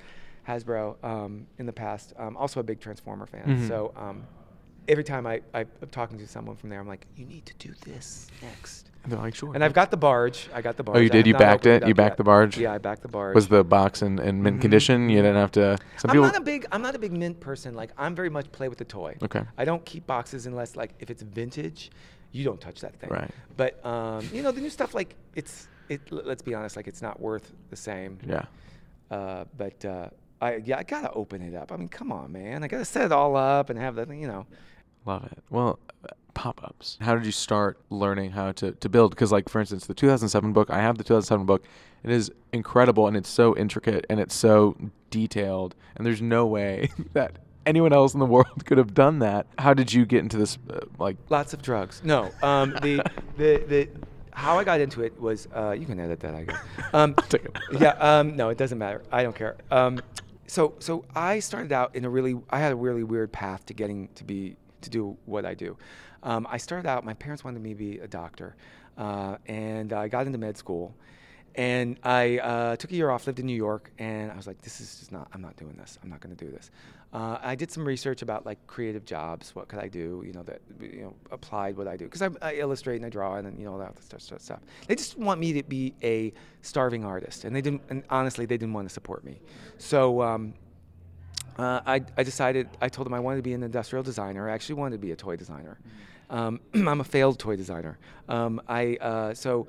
Hasbro 0.47 1.03
um, 1.03 1.47
in 1.57 1.65
the 1.65 1.73
past. 1.73 2.13
I'm 2.19 2.37
also 2.37 2.59
a 2.59 2.63
big 2.63 2.79
Transformer 2.79 3.25
fan, 3.25 3.43
Mhm. 3.45 3.67
so. 3.67 3.93
Um, 3.95 4.23
Every 4.87 5.03
time 5.03 5.25
I, 5.25 5.41
I, 5.53 5.61
I'm 5.61 5.89
talking 5.91 6.17
to 6.19 6.27
someone 6.27 6.55
from 6.55 6.69
there, 6.69 6.79
I'm 6.79 6.87
like, 6.87 7.05
you 7.15 7.25
need 7.25 7.45
to 7.45 7.53
do 7.55 7.73
this 7.85 8.27
next. 8.41 8.89
And 9.03 9.11
they're 9.11 9.19
like, 9.19 9.35
sure. 9.35 9.53
And 9.53 9.63
I've 9.63 9.73
got 9.73 9.91
the 9.91 9.97
barge. 9.97 10.49
I 10.53 10.61
got 10.61 10.77
the 10.77 10.83
barge. 10.83 10.97
Oh, 10.97 11.01
you 11.01 11.09
did? 11.09 11.27
You 11.27 11.33
backed 11.33 11.67
opened 11.67 11.83
it? 11.83 11.87
You 11.87 11.93
backed 11.93 12.11
yet. 12.13 12.17
the 12.17 12.23
barge? 12.23 12.57
Yeah, 12.57 12.73
I 12.73 12.77
backed 12.77 13.01
the 13.01 13.07
barge. 13.09 13.35
Was 13.35 13.47
the 13.49 13.63
box 13.63 14.01
in, 14.01 14.17
in 14.19 14.41
mint 14.41 14.57
Mhm. 14.57 14.61
condition? 14.61 15.09
You 15.09 15.17
didn't 15.17 15.35
have 15.35 15.51
to. 15.53 15.77
Some 15.97 16.11
I'm 16.11 16.15
people. 16.15 16.25
not 16.27 16.37
a 16.37 16.41
big 16.41 16.65
I'm 16.71 16.81
not 16.81 16.95
a 16.95 16.99
big 16.99 17.11
mint 17.11 17.39
person. 17.41 17.75
Like 17.75 17.91
I'm 17.97 18.15
very 18.15 18.29
much 18.29 18.49
play 18.53 18.69
with 18.69 18.77
the 18.77 18.85
toy. 18.85 19.17
Okay. 19.21 19.43
I 19.57 19.65
don't 19.65 19.83
keep 19.85 20.07
boxes 20.07 20.45
unless 20.45 20.75
like 20.77 20.91
if 20.99 21.09
it's 21.09 21.21
vintage, 21.21 21.91
you 22.31 22.45
don't 22.45 22.61
touch 22.61 22.79
that 22.79 22.95
thing. 22.95 23.09
Right. 23.09 23.31
But 23.57 23.85
um, 23.85 24.25
you 24.31 24.41
know 24.41 24.51
the 24.51 24.61
new 24.61 24.69
stuff 24.69 24.93
like 24.93 25.15
it's 25.35 25.67
it. 25.89 26.09
Let's 26.09 26.41
be 26.41 26.53
honest, 26.53 26.77
like 26.77 26.87
it's 26.87 27.01
not 27.01 27.19
worth 27.19 27.51
the 27.71 27.75
same. 27.75 28.19
yeah. 28.25 28.45
Uh, 29.11 29.43
but 29.57 29.83
uh, 29.83 30.09
I 30.41 30.55
yeah 30.63 30.77
I 30.77 30.83
gotta 30.83 31.11
open 31.11 31.41
it 31.41 31.55
up. 31.55 31.73
I 31.73 31.75
mean 31.77 31.89
come 31.89 32.11
on 32.13 32.31
man, 32.31 32.63
I 32.63 32.69
gotta 32.69 32.85
set 32.85 33.03
it 33.03 33.11
all 33.11 33.35
up 33.35 33.69
and 33.69 33.77
have 33.77 33.95
the. 33.95 34.07
You 34.15 34.27
know. 34.27 34.45
Love 35.05 35.25
it. 35.25 35.43
Well, 35.49 35.79
pop 36.33 36.63
ups. 36.63 36.97
How 37.01 37.15
did 37.15 37.25
you 37.25 37.31
start 37.31 37.79
learning 37.89 38.31
how 38.31 38.51
to, 38.53 38.71
to 38.71 38.89
build? 38.89 39.11
Because, 39.11 39.31
like, 39.31 39.49
for 39.49 39.59
instance, 39.59 39.85
the 39.85 39.93
2007 39.93 40.53
book, 40.53 40.69
I 40.69 40.81
have 40.81 40.97
the 40.97 41.03
2007 41.03 41.45
book. 41.45 41.63
It 42.03 42.11
is 42.11 42.31
incredible 42.51 43.07
and 43.07 43.15
it's 43.15 43.29
so 43.29 43.55
intricate 43.55 44.05
and 44.09 44.19
it's 44.19 44.35
so 44.35 44.75
detailed. 45.09 45.75
And 45.95 46.05
there's 46.05 46.21
no 46.21 46.45
way 46.45 46.89
that 47.13 47.37
anyone 47.65 47.93
else 47.93 48.13
in 48.13 48.19
the 48.19 48.25
world 48.25 48.65
could 48.65 48.77
have 48.77 48.93
done 48.93 49.19
that. 49.19 49.47
How 49.57 49.73
did 49.73 49.93
you 49.93 50.05
get 50.05 50.19
into 50.19 50.37
this? 50.37 50.57
Uh, 50.69 50.79
like, 50.99 51.17
Lots 51.29 51.53
of 51.53 51.61
drugs. 51.61 52.01
No. 52.03 52.31
Um, 52.41 52.71
the, 52.81 53.03
the 53.37 53.63
the 53.67 53.89
how 54.31 54.57
I 54.57 54.63
got 54.63 54.81
into 54.81 55.03
it 55.03 55.19
was 55.21 55.47
uh, 55.55 55.71
you 55.71 55.85
can 55.85 55.99
edit 55.99 56.19
that 56.21 56.33
I 56.33 56.43
guess. 56.43 56.57
Um, 56.91 57.15
yeah. 57.79 57.91
Um, 57.99 58.35
no, 58.35 58.49
it 58.49 58.57
doesn't 58.57 58.79
matter. 58.79 59.03
I 59.11 59.21
don't 59.21 59.35
care. 59.35 59.57
Um, 59.69 60.01
so 60.47 60.73
so 60.79 61.05
I 61.15 61.39
started 61.39 61.71
out 61.71 61.95
in 61.95 62.03
a 62.03 62.09
really 62.09 62.35
I 62.49 62.59
had 62.59 62.71
a 62.71 62.75
really 62.75 63.03
weird 63.03 63.31
path 63.31 63.65
to 63.67 63.73
getting 63.73 64.09
to 64.15 64.23
be 64.23 64.57
to 64.83 64.89
do 64.89 65.17
what 65.25 65.45
I 65.45 65.53
do. 65.53 65.77
Um, 66.23 66.47
I 66.49 66.57
started 66.57 66.87
out. 66.87 67.03
My 67.03 67.13
parents 67.13 67.43
wanted 67.43 67.61
me 67.61 67.69
to 67.69 67.75
be 67.75 67.99
a 67.99 68.07
doctor, 68.07 68.55
uh, 68.97 69.37
and 69.47 69.91
I 69.91 70.07
got 70.07 70.25
into 70.25 70.37
med 70.37 70.57
school. 70.57 70.95
And 71.55 71.99
I 72.03 72.39
uh, 72.39 72.75
took 72.77 72.91
a 72.91 72.95
year 72.95 73.11
off, 73.11 73.27
lived 73.27 73.39
in 73.39 73.45
New 73.45 73.55
York, 73.55 73.91
and 73.99 74.31
I 74.31 74.35
was 74.35 74.47
like, 74.47 74.61
"This 74.61 74.81
is 74.81 74.97
just 74.99 75.11
not. 75.11 75.27
I'm 75.33 75.41
not 75.41 75.55
doing 75.55 75.75
this. 75.77 75.99
I'm 76.01 76.09
not 76.09 76.19
going 76.19 76.35
to 76.35 76.45
do 76.45 76.51
this." 76.51 76.71
Uh, 77.13 77.37
I 77.43 77.53
did 77.53 77.69
some 77.69 77.85
research 77.85 78.23
about 78.23 78.43
like 78.43 78.65
creative 78.65 79.05
jobs. 79.05 79.53
What 79.53 79.67
could 79.67 79.77
I 79.77 79.87
do? 79.87 80.23
You 80.25 80.33
know 80.33 80.41
that 80.43 80.61
you 80.81 81.03
know 81.03 81.13
applied 81.29 81.77
what 81.77 81.87
I 81.87 81.95
do 81.95 82.05
because 82.05 82.23
I, 82.23 82.29
I 82.41 82.55
illustrate 82.55 82.95
and 82.95 83.05
I 83.05 83.09
draw 83.09 83.35
and 83.35 83.59
you 83.59 83.65
know 83.65 83.73
all 83.73 83.77
that 83.79 84.01
stuff, 84.01 84.41
stuff. 84.41 84.61
They 84.87 84.95
just 84.95 85.15
want 85.15 85.39
me 85.39 85.53
to 85.53 85.61
be 85.61 85.93
a 86.01 86.33
starving 86.63 87.05
artist, 87.05 87.43
and 87.43 87.55
they 87.55 87.61
didn't. 87.61 87.83
And 87.91 88.03
honestly, 88.09 88.47
they 88.47 88.57
didn't 88.57 88.73
want 88.73 88.87
to 88.87 88.93
support 88.93 89.23
me. 89.23 89.39
So 89.77 90.23
um, 90.23 90.55
uh, 91.57 91.81
I, 91.85 92.01
I 92.17 92.23
decided, 92.23 92.69
I 92.81 92.89
told 92.89 93.05
them 93.05 93.13
I 93.13 93.19
wanted 93.19 93.37
to 93.37 93.43
be 93.43 93.53
an 93.53 93.63
industrial 93.63 94.03
designer. 94.03 94.49
I 94.49 94.53
actually 94.53 94.75
wanted 94.75 94.95
to 94.97 94.99
be 94.99 95.11
a 95.11 95.15
toy 95.15 95.35
designer. 95.35 95.77
Um, 96.29 96.59
I'm 96.73 97.01
a 97.01 97.03
failed 97.03 97.39
toy 97.39 97.55
designer. 97.55 97.97
Um, 98.27 98.61
I, 98.67 98.95
uh, 98.95 99.33
so 99.33 99.67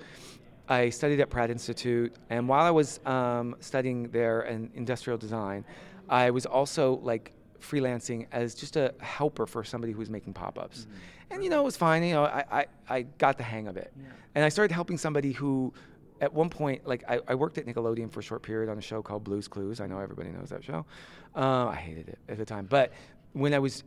I 0.69 0.89
studied 0.91 1.21
at 1.21 1.29
Pratt 1.29 1.51
Institute, 1.51 2.15
and 2.31 2.49
while 2.49 2.65
I 2.65 2.71
was 2.71 3.01
um, 3.05 3.57
studying 3.61 4.09
there 4.11 4.43
in 4.43 4.71
industrial 4.75 5.19
design, 5.19 5.65
I 6.09 6.31
was 6.31 6.47
also 6.47 7.01
like 7.03 7.33
freelancing 7.61 8.27
as 8.33 8.55
just 8.55 8.77
a 8.77 8.95
helper 9.01 9.47
for 9.47 9.65
somebody 9.65 9.93
who 9.93 9.99
was 9.99 10.11
making 10.11 10.33
pop-ups. 10.33 10.87
And 11.31 11.43
you 11.43 11.51
know, 11.51 11.61
it 11.61 11.65
was 11.65 11.77
fine. 11.77 12.03
You 12.05 12.15
know, 12.15 12.25
I, 12.25 12.45
I, 12.51 12.67
I 12.89 13.03
got 13.19 13.39
the 13.39 13.45
hang 13.45 13.69
of 13.69 13.77
it. 13.77 13.93
And 14.35 14.45
I 14.45 14.49
started 14.49 14.73
helping 14.73 14.99
somebody 14.99 15.33
who 15.33 15.73
at 16.21 16.33
one 16.33 16.49
point, 16.49 16.87
like 16.87 17.05
I, 17.09 17.21
I 17.29 17.35
worked 17.35 17.59
at 17.59 17.67
Nickelodeon 17.67 18.11
for 18.11 18.21
a 18.21 18.23
short 18.23 18.43
period 18.43 18.71
on 18.71 18.79
a 18.79 18.81
show 18.81 19.03
called 19.03 19.25
Blue's 19.25 19.49
Clues. 19.49 19.81
I 19.81 19.87
know 19.87 19.99
everybody 19.99 20.31
knows 20.31 20.51
that 20.51 20.63
show. 20.63 20.87
Uh, 21.35 21.69
I 21.69 21.77
hated 21.77 22.09
it 22.09 22.19
at 22.29 22.39
the 22.39 22.45
time, 22.45 22.67
but 22.67 22.93
when 23.33 23.53
I 23.53 23.59
was 23.59 23.85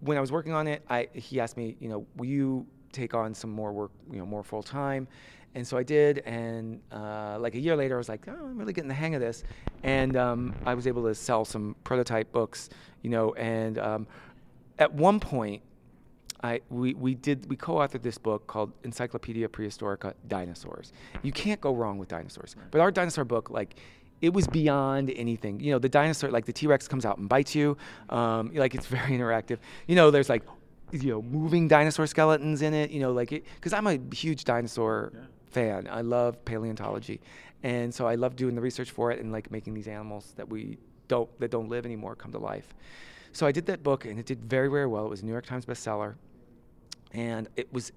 when 0.00 0.16
I 0.16 0.20
was 0.20 0.32
working 0.32 0.52
on 0.52 0.66
it, 0.66 0.84
I 0.88 1.08
he 1.12 1.40
asked 1.40 1.56
me, 1.56 1.76
you 1.80 1.88
know, 1.88 2.06
will 2.16 2.26
you 2.26 2.66
take 2.92 3.14
on 3.14 3.34
some 3.34 3.50
more 3.50 3.72
work, 3.72 3.92
you 4.10 4.18
know, 4.18 4.26
more 4.26 4.42
full 4.42 4.62
time? 4.62 5.08
And 5.54 5.66
so 5.66 5.76
I 5.76 5.82
did, 5.82 6.18
and 6.18 6.80
uh, 6.92 7.36
like 7.40 7.56
a 7.56 7.58
year 7.58 7.74
later, 7.74 7.96
I 7.96 7.98
was 7.98 8.08
like, 8.08 8.28
oh, 8.28 8.32
I'm 8.32 8.56
really 8.56 8.72
getting 8.72 8.88
the 8.88 8.94
hang 8.94 9.16
of 9.16 9.20
this, 9.20 9.42
and 9.82 10.16
um, 10.16 10.54
I 10.64 10.74
was 10.74 10.86
able 10.86 11.02
to 11.04 11.14
sell 11.14 11.44
some 11.44 11.74
prototype 11.82 12.30
books, 12.30 12.68
you 13.02 13.10
know, 13.10 13.34
and 13.34 13.76
um, 13.78 14.06
at 14.78 14.92
one 14.92 15.18
point, 15.18 15.62
I 16.42 16.60
we, 16.70 16.94
we 16.94 17.14
did 17.14 17.48
we 17.48 17.56
co-authored 17.56 18.02
this 18.02 18.18
book 18.18 18.46
called 18.46 18.72
Encyclopedia 18.84 19.48
Prehistorica 19.48 20.14
Dinosaurs. 20.28 20.92
You 21.22 21.32
can't 21.32 21.60
go 21.60 21.74
wrong 21.74 21.98
with 21.98 22.08
dinosaurs. 22.08 22.56
But 22.70 22.80
our 22.80 22.90
dinosaur 22.90 23.24
book, 23.24 23.50
like, 23.50 23.76
it 24.20 24.32
was 24.32 24.46
beyond 24.46 25.10
anything. 25.10 25.60
You 25.60 25.72
know, 25.72 25.78
the 25.78 25.88
dinosaur, 25.88 26.30
like 26.30 26.44
the 26.44 26.52
T-Rex, 26.52 26.88
comes 26.88 27.04
out 27.06 27.18
and 27.18 27.28
bites 27.28 27.54
you. 27.54 27.76
Um, 28.08 28.52
like 28.54 28.74
it's 28.74 28.86
very 28.86 29.12
interactive. 29.12 29.58
You 29.86 29.96
know, 29.96 30.10
there's 30.10 30.28
like, 30.28 30.42
you 30.92 31.10
know, 31.10 31.22
moving 31.22 31.68
dinosaur 31.68 32.06
skeletons 32.06 32.62
in 32.62 32.74
it. 32.74 32.90
You 32.90 33.00
know, 33.00 33.12
like 33.12 33.32
it 33.32 33.44
because 33.54 33.72
I'm 33.72 33.86
a 33.86 33.98
huge 34.14 34.44
dinosaur 34.44 35.12
fan. 35.50 35.88
I 35.90 36.00
love 36.00 36.44
paleontology, 36.44 37.20
and 37.62 37.94
so 37.94 38.06
I 38.06 38.14
love 38.14 38.36
doing 38.36 38.54
the 38.54 38.60
research 38.60 38.90
for 38.90 39.10
it 39.10 39.20
and 39.20 39.32
like 39.32 39.50
making 39.50 39.74
these 39.74 39.88
animals 39.88 40.32
that 40.36 40.48
we 40.48 40.78
don't 41.08 41.28
that 41.40 41.50
don't 41.50 41.68
live 41.68 41.84
anymore 41.84 42.14
come 42.14 42.32
to 42.32 42.38
life. 42.38 42.74
so 43.32 43.46
I 43.46 43.52
did 43.52 43.66
that 43.66 43.82
book, 43.82 44.04
and 44.04 44.18
it 44.18 44.26
did 44.26 44.44
very, 44.44 44.68
very 44.68 44.86
well. 44.86 45.06
It 45.06 45.10
was 45.10 45.22
a 45.22 45.24
New 45.24 45.32
York 45.32 45.46
Times 45.46 45.64
bestseller, 45.64 46.14
and 47.12 47.48
it 47.56 47.72
was, 47.72 47.92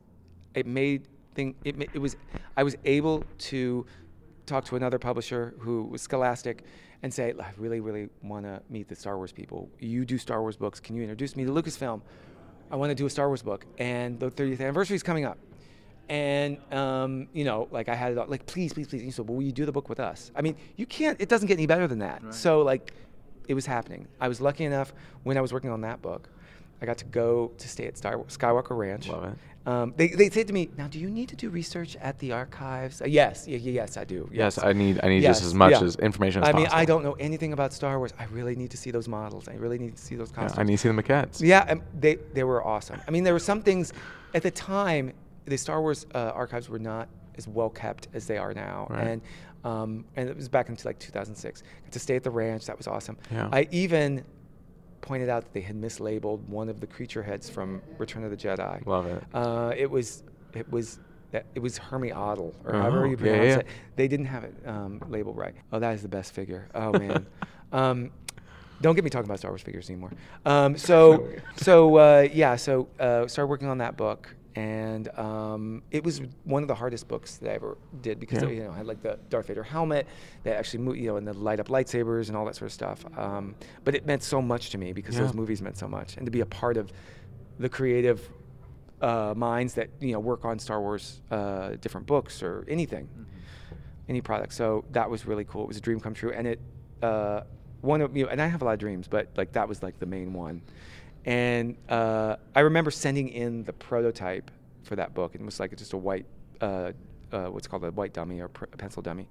it 0.55 0.65
made 0.65 1.07
thing. 1.35 1.55
It 1.63 1.75
it 1.93 1.99
was, 1.99 2.15
I 2.57 2.63
was 2.63 2.75
able 2.85 3.23
to 3.39 3.85
talk 4.45 4.65
to 4.65 4.75
another 4.75 4.99
publisher 4.99 5.53
who 5.59 5.83
was 5.83 6.01
Scholastic, 6.01 6.63
and 7.03 7.13
say, 7.13 7.33
I 7.37 7.51
really, 7.57 7.81
really 7.81 8.09
want 8.21 8.45
to 8.45 8.61
meet 8.69 8.87
the 8.87 8.95
Star 8.95 9.17
Wars 9.17 9.33
people. 9.33 9.69
You 9.79 10.05
do 10.05 10.17
Star 10.17 10.41
Wars 10.41 10.55
books. 10.55 10.79
Can 10.79 10.95
you 10.95 11.01
introduce 11.01 11.35
me 11.35 11.43
to 11.43 11.51
Lucasfilm? 11.51 12.01
I 12.71 12.75
want 12.77 12.91
to 12.91 12.95
do 12.95 13.05
a 13.05 13.09
Star 13.09 13.27
Wars 13.27 13.41
book, 13.41 13.65
and 13.77 14.19
the 14.19 14.31
30th 14.31 14.61
anniversary 14.61 14.95
is 14.95 15.03
coming 15.03 15.25
up. 15.25 15.37
And 16.09 16.57
um, 16.73 17.27
you 17.33 17.43
know, 17.43 17.67
like 17.71 17.87
I 17.89 17.95
had 17.95 18.13
it 18.13 18.17
all, 18.17 18.27
like, 18.27 18.45
please, 18.45 18.73
please, 18.73 18.87
please. 18.87 18.99
And 18.99 19.05
he 19.05 19.11
said, 19.11 19.27
well, 19.27 19.35
will 19.35 19.43
you 19.43 19.51
do 19.51 19.65
the 19.65 19.71
book 19.71 19.89
with 19.89 19.99
us? 19.99 20.31
I 20.35 20.41
mean, 20.41 20.55
you 20.75 20.85
can't. 20.85 21.19
It 21.21 21.29
doesn't 21.29 21.47
get 21.47 21.55
any 21.55 21.67
better 21.67 21.87
than 21.87 21.99
that. 21.99 22.21
So 22.33 22.61
like, 22.61 22.93
it 23.47 23.53
was 23.53 23.65
happening. 23.65 24.07
I 24.19 24.27
was 24.27 24.41
lucky 24.41 24.63
enough 24.65 24.93
when 25.23 25.37
I 25.37 25.41
was 25.41 25.53
working 25.53 25.69
on 25.69 25.81
that 25.81 26.01
book, 26.01 26.29
I 26.83 26.85
got 26.85 26.97
to 26.97 27.05
go 27.05 27.51
to 27.57 27.67
stay 27.69 27.85
at 27.87 27.97
Star 27.97 28.17
Skywalker 28.17 28.77
Ranch. 28.77 29.07
Love 29.07 29.23
it. 29.23 29.33
Um, 29.65 29.93
they, 29.95 30.09
they 30.09 30.29
said 30.29 30.47
to 30.47 30.53
me, 30.53 30.69
now, 30.77 30.87
do 30.89 30.99
you 30.99 31.09
need 31.09 31.29
to 31.29 31.37
do 31.37 31.49
research 31.49 31.95
at 32.01 32.19
the 32.19 32.33
archives? 32.33 33.01
Uh, 33.01 33.05
yes, 33.05 33.47
y- 33.47 33.53
yes, 33.53 33.95
I 33.95 34.03
do. 34.03 34.29
Yes, 34.33 34.61
I 34.61 34.73
need 34.73 34.99
I 35.01 35.07
need 35.07 35.23
Yes, 35.23 35.37
just 35.37 35.45
as 35.45 35.53
much 35.53 35.71
yeah. 35.71 35.81
as 35.81 35.95
information 35.95 36.43
as 36.43 36.49
I 36.49 36.51
mean, 36.51 36.65
possible. 36.65 36.81
I 36.81 36.85
don't 36.85 37.03
know 37.03 37.13
anything 37.13 37.53
about 37.53 37.71
Star 37.71 37.97
Wars. 37.99 38.11
I 38.19 38.25
really 38.25 38.57
need 38.57 38.71
to 38.71 38.77
see 38.77 38.91
those 38.91 39.07
models. 39.07 39.47
I 39.47 39.53
really 39.53 39.79
need 39.79 39.95
to 39.95 40.01
see 40.01 40.15
those 40.15 40.31
Yeah, 40.31 40.41
costumes. 40.41 40.59
I 40.59 40.63
need 40.63 40.73
to 40.73 40.77
see 40.79 40.89
the 40.89 41.01
maquettes. 41.01 41.39
Yeah, 41.41 41.59
um, 41.69 41.81
they 41.97 42.15
they 42.33 42.43
were 42.43 42.61
awesome. 42.67 42.99
I 43.07 43.11
mean, 43.11 43.23
there 43.23 43.31
were 43.33 43.39
some 43.39 43.61
things 43.61 43.93
at 44.33 44.43
the 44.43 44.51
time. 44.51 45.13
The 45.45 45.57
Star 45.57 45.79
Wars 45.81 46.05
uh, 46.13 46.31
archives 46.35 46.67
were 46.67 46.79
not 46.79 47.07
as 47.37 47.47
well 47.47 47.69
kept 47.69 48.09
as 48.13 48.27
they 48.27 48.37
are 48.37 48.53
now, 48.53 48.87
Right. 48.89 49.07
and 49.07 49.21
um, 49.63 50.03
and 50.17 50.27
it 50.27 50.35
was 50.35 50.49
back 50.49 50.67
into 50.67 50.85
like 50.85 50.99
2006. 50.99 51.61
Got 51.61 51.91
to 51.93 51.99
stay 51.99 52.17
at 52.17 52.23
the 52.23 52.31
ranch. 52.31 52.65
That 52.65 52.77
was 52.77 52.87
awesome. 52.87 53.15
Yeah. 53.31 53.47
I 53.53 53.69
even 53.71 54.25
pointed 55.03 55.29
out 55.29 55.43
that 55.43 55.53
they 55.53 55.61
had 55.61 55.79
mislabeled 55.79 56.39
one 56.47 56.69
of 56.69 56.79
the 56.79 56.87
creature 56.87 57.21
heads 57.21 57.49
from 57.49 57.81
Return 57.99 58.23
of 58.23 58.31
the 58.31 58.37
Jedi. 58.37 58.83
Love 58.87 59.05
it. 59.05 59.23
Uh, 59.33 59.71
it 59.77 59.89
was 59.91 60.23
it 60.55 60.71
was 60.71 60.99
it 61.31 61.59
was 61.59 61.77
Hermi 61.77 62.11
Odle 62.11 62.53
or 62.63 62.75
Oh, 62.75 62.81
however 62.81 63.05
you 63.05 63.11
yeah, 63.11 63.17
pronounce 63.17 63.45
yeah. 63.47 63.57
it. 63.57 63.67
They 63.95 64.07
didn't 64.07 64.27
have 64.27 64.43
it 64.43 64.55
um, 64.65 65.01
labeled 65.09 65.37
right. 65.37 65.53
Oh, 65.71 65.79
that 65.79 65.93
is 65.93 66.01
the 66.01 66.07
best 66.07 66.33
figure. 66.33 66.69
Oh 66.73 66.91
man. 66.97 67.25
um, 67.71 68.11
don't 68.81 68.95
get 68.95 69.03
me 69.03 69.09
talking 69.09 69.25
about 69.25 69.39
Star 69.39 69.51
Wars 69.51 69.61
figures 69.61 69.89
anymore. 69.89 70.11
Um, 70.45 70.77
so 70.89 71.29
so 71.57 71.95
uh, 71.97 72.27
yeah, 72.31 72.55
so 72.55 72.87
uh, 72.99 73.27
started 73.27 73.47
working 73.49 73.67
on 73.67 73.79
that 73.79 73.97
book. 73.97 74.33
And 74.55 75.07
um, 75.17 75.81
it 75.89 76.03
was 76.03 76.21
one 76.43 76.61
of 76.61 76.67
the 76.67 76.75
hardest 76.75 77.07
books 77.07 77.37
that 77.37 77.49
I 77.49 77.53
ever 77.55 77.77
did 78.01 78.19
because 78.19 78.43
Yeah. 78.43 78.49
you 78.49 78.63
know 78.65 78.71
I 78.71 78.77
had 78.77 78.85
like 78.85 79.01
the 79.01 79.17
Darth 79.29 79.47
Vader 79.47 79.63
helmet 79.63 80.07
that 80.43 80.55
actually 80.57 80.83
mo- 80.83 80.93
you 80.93 81.07
know 81.07 81.15
and 81.17 81.27
the 81.27 81.33
light 81.33 81.59
up 81.59 81.69
lightsabers 81.69 82.27
and 82.27 82.37
all 82.37 82.45
that 82.45 82.55
sort 82.55 82.67
of 82.67 82.73
stuff. 82.73 83.03
Um, 83.17 83.55
but 83.83 83.95
it 83.95 84.05
meant 84.05 84.21
so 84.21 84.41
much 84.41 84.69
to 84.71 84.77
me 84.77 84.93
because 84.93 85.15
Yeah. 85.15 85.21
those 85.23 85.33
movies 85.33 85.61
meant 85.61 85.77
so 85.77 85.87
much, 85.87 86.17
and 86.17 86.25
to 86.27 86.31
be 86.31 86.41
a 86.41 86.45
part 86.45 86.77
of 86.77 86.91
the 87.57 87.67
creative 87.69 88.29
uh, 89.01 89.33
minds 89.35 89.73
that 89.73 89.89
you 89.99 90.11
know 90.11 90.19
work 90.19 90.45
on 90.45 90.59
Star 90.59 90.79
Wars 90.79 91.21
uh, 91.31 91.71
different 91.81 92.05
books 92.05 92.43
or 92.43 92.63
anything, 92.67 93.09
any 94.07 94.21
product. 94.21 94.53
So 94.53 94.85
that 94.91 95.09
was 95.09 95.25
really 95.25 95.45
cool. 95.45 95.63
It 95.63 95.67
was 95.69 95.77
a 95.77 95.81
dream 95.81 95.99
come 95.99 96.13
true, 96.13 96.31
and 96.31 96.45
it 96.45 96.59
uh, 97.01 97.41
one 97.81 98.01
of 98.01 98.15
you 98.15 98.25
know, 98.25 98.29
and 98.29 98.39
I 98.39 98.45
have 98.47 98.61
a 98.61 98.65
lot 98.65 98.73
of 98.73 98.79
dreams, 98.79 99.07
but 99.07 99.29
like 99.35 99.53
that 99.53 99.67
was 99.67 99.81
like 99.81 99.97
the 99.99 100.05
main 100.05 100.31
one. 100.33 100.61
And 101.25 101.77
uh, 101.89 102.35
I 102.55 102.61
remember 102.61 102.91
sending 102.91 103.29
in 103.29 103.63
the 103.63 103.73
prototype 103.73 104.51
for 104.83 104.95
that 104.97 105.13
book, 105.13 105.35
it 105.35 105.41
was 105.41 105.59
like 105.59 105.75
just 105.77 105.93
a 105.93 105.97
white, 105.97 106.25
uh, 106.61 106.91
uh, 107.31 107.45
what's 107.47 107.67
called 107.67 107.83
a 107.85 107.91
white 107.91 108.13
dummy 108.13 108.41
or 108.41 108.49
pr- 108.49 108.65
pencil 108.65 109.01
dummy, 109.01 109.27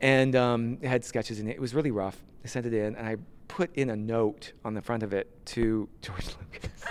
and 0.00 0.34
um, 0.34 0.78
it 0.82 0.88
had 0.88 1.04
sketches 1.04 1.38
in 1.38 1.46
it. 1.48 1.52
It 1.52 1.60
was 1.60 1.74
really 1.74 1.92
rough. 1.92 2.20
I 2.44 2.48
sent 2.48 2.66
it 2.66 2.74
in, 2.74 2.96
and 2.96 3.06
I 3.06 3.16
put 3.48 3.74
in 3.76 3.90
a 3.90 3.96
note 3.96 4.52
on 4.64 4.74
the 4.74 4.82
front 4.82 5.02
of 5.04 5.12
it 5.12 5.28
to 5.46 5.88
George 6.02 6.26
Lucas. 6.52 6.84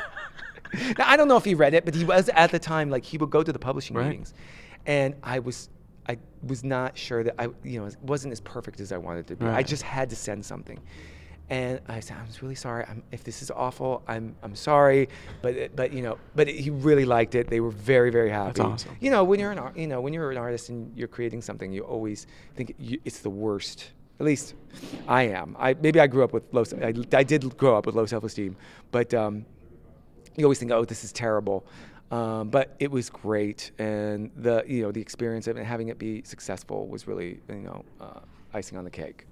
now 0.97 1.05
I 1.07 1.17
don't 1.17 1.27
know 1.27 1.37
if 1.37 1.43
he 1.45 1.53
read 1.55 1.73
it, 1.73 1.83
but 1.83 1.93
he 1.93 2.05
was 2.05 2.29
at 2.29 2.51
the 2.51 2.59
time 2.59 2.89
like 2.89 3.03
he 3.03 3.17
would 3.17 3.29
go 3.29 3.43
to 3.43 3.51
the 3.51 3.59
publishing 3.59 3.95
Right. 3.97 4.07
meetings, 4.07 4.33
and 4.85 5.15
I 5.21 5.39
was 5.39 5.69
I 6.07 6.17
was 6.41 6.63
not 6.63 6.97
sure 6.97 7.23
that 7.23 7.35
I 7.37 7.49
you 7.63 7.79
know 7.81 7.85
it 7.87 7.97
wasn't 8.01 8.31
as 8.31 8.39
perfect 8.39 8.79
as 8.79 8.91
I 8.93 8.97
wanted 8.97 9.19
it 9.21 9.27
to 9.27 9.35
be. 9.35 9.45
I 9.45 9.63
just 9.63 9.83
had 9.83 10.09
to 10.11 10.15
send 10.15 10.45
something. 10.45 10.79
And 11.53 11.79
I 11.87 11.99
said, 11.99 12.17
I'm 12.17 12.25
really 12.41 12.55
sorry. 12.55 12.83
I'm, 12.89 13.03
if 13.11 13.23
this 13.23 13.43
is 13.43 13.51
awful, 13.51 14.01
I'm, 14.07 14.35
I'm 14.41 14.55
sorry. 14.55 15.07
But, 15.43 15.75
but 15.75 15.93
you 15.93 16.01
know, 16.01 16.17
but 16.35 16.47
he 16.47 16.71
really 16.71 17.05
liked 17.05 17.35
it. 17.35 17.47
They 17.47 17.59
were 17.59 17.69
very, 17.69 18.09
very 18.09 18.31
happy. 18.31 18.53
That's 18.53 18.59
awesome. 18.59 18.97
You 18.99 19.11
know, 19.11 19.23
when 19.23 19.39
you're 19.39 19.51
an, 19.51 19.59
ar- 19.59 19.73
you 19.75 19.85
know, 19.85 20.01
when 20.01 20.13
you're 20.13 20.31
an 20.31 20.37
artist 20.39 20.69
and 20.69 20.91
you're 20.97 21.07
creating 21.07 21.43
something, 21.43 21.71
you 21.71 21.83
always 21.83 22.25
think 22.55 22.73
you, 22.79 22.99
it's 23.05 23.19
the 23.19 23.29
worst. 23.29 23.91
At 24.19 24.25
least 24.25 24.55
I 25.07 25.23
am. 25.27 25.55
I 25.59 25.75
maybe 25.75 25.99
I 25.99 26.07
grew 26.07 26.23
up 26.23 26.33
with 26.33 26.51
low. 26.53 26.63
I, 26.81 26.91
I 27.13 27.23
did 27.23 27.55
grow 27.55 27.77
up 27.77 27.85
with 27.85 27.93
low 27.93 28.07
self-esteem, 28.07 28.55
but 28.89 29.13
um, 29.13 29.45
you 30.35 30.45
always 30.45 30.57
think, 30.57 30.71
oh, 30.71 30.85
this 30.85 31.03
is 31.03 31.11
terrible. 31.11 31.67
Um, 32.09 32.49
but 32.49 32.75
it 32.79 32.89
was 32.89 33.11
great, 33.11 33.71
and 33.77 34.31
the 34.35 34.63
you 34.67 34.81
know 34.81 34.91
the 34.91 35.01
experience 35.01 35.45
of 35.47 35.57
it, 35.57 35.65
having 35.65 35.89
it 35.89 35.99
be 35.99 36.23
successful 36.23 36.87
was 36.87 37.07
really 37.07 37.41
you 37.47 37.55
know 37.57 37.85
uh, 38.01 38.21
icing 38.55 38.77
on 38.77 38.85
the 38.85 38.91
cake. 38.91 39.27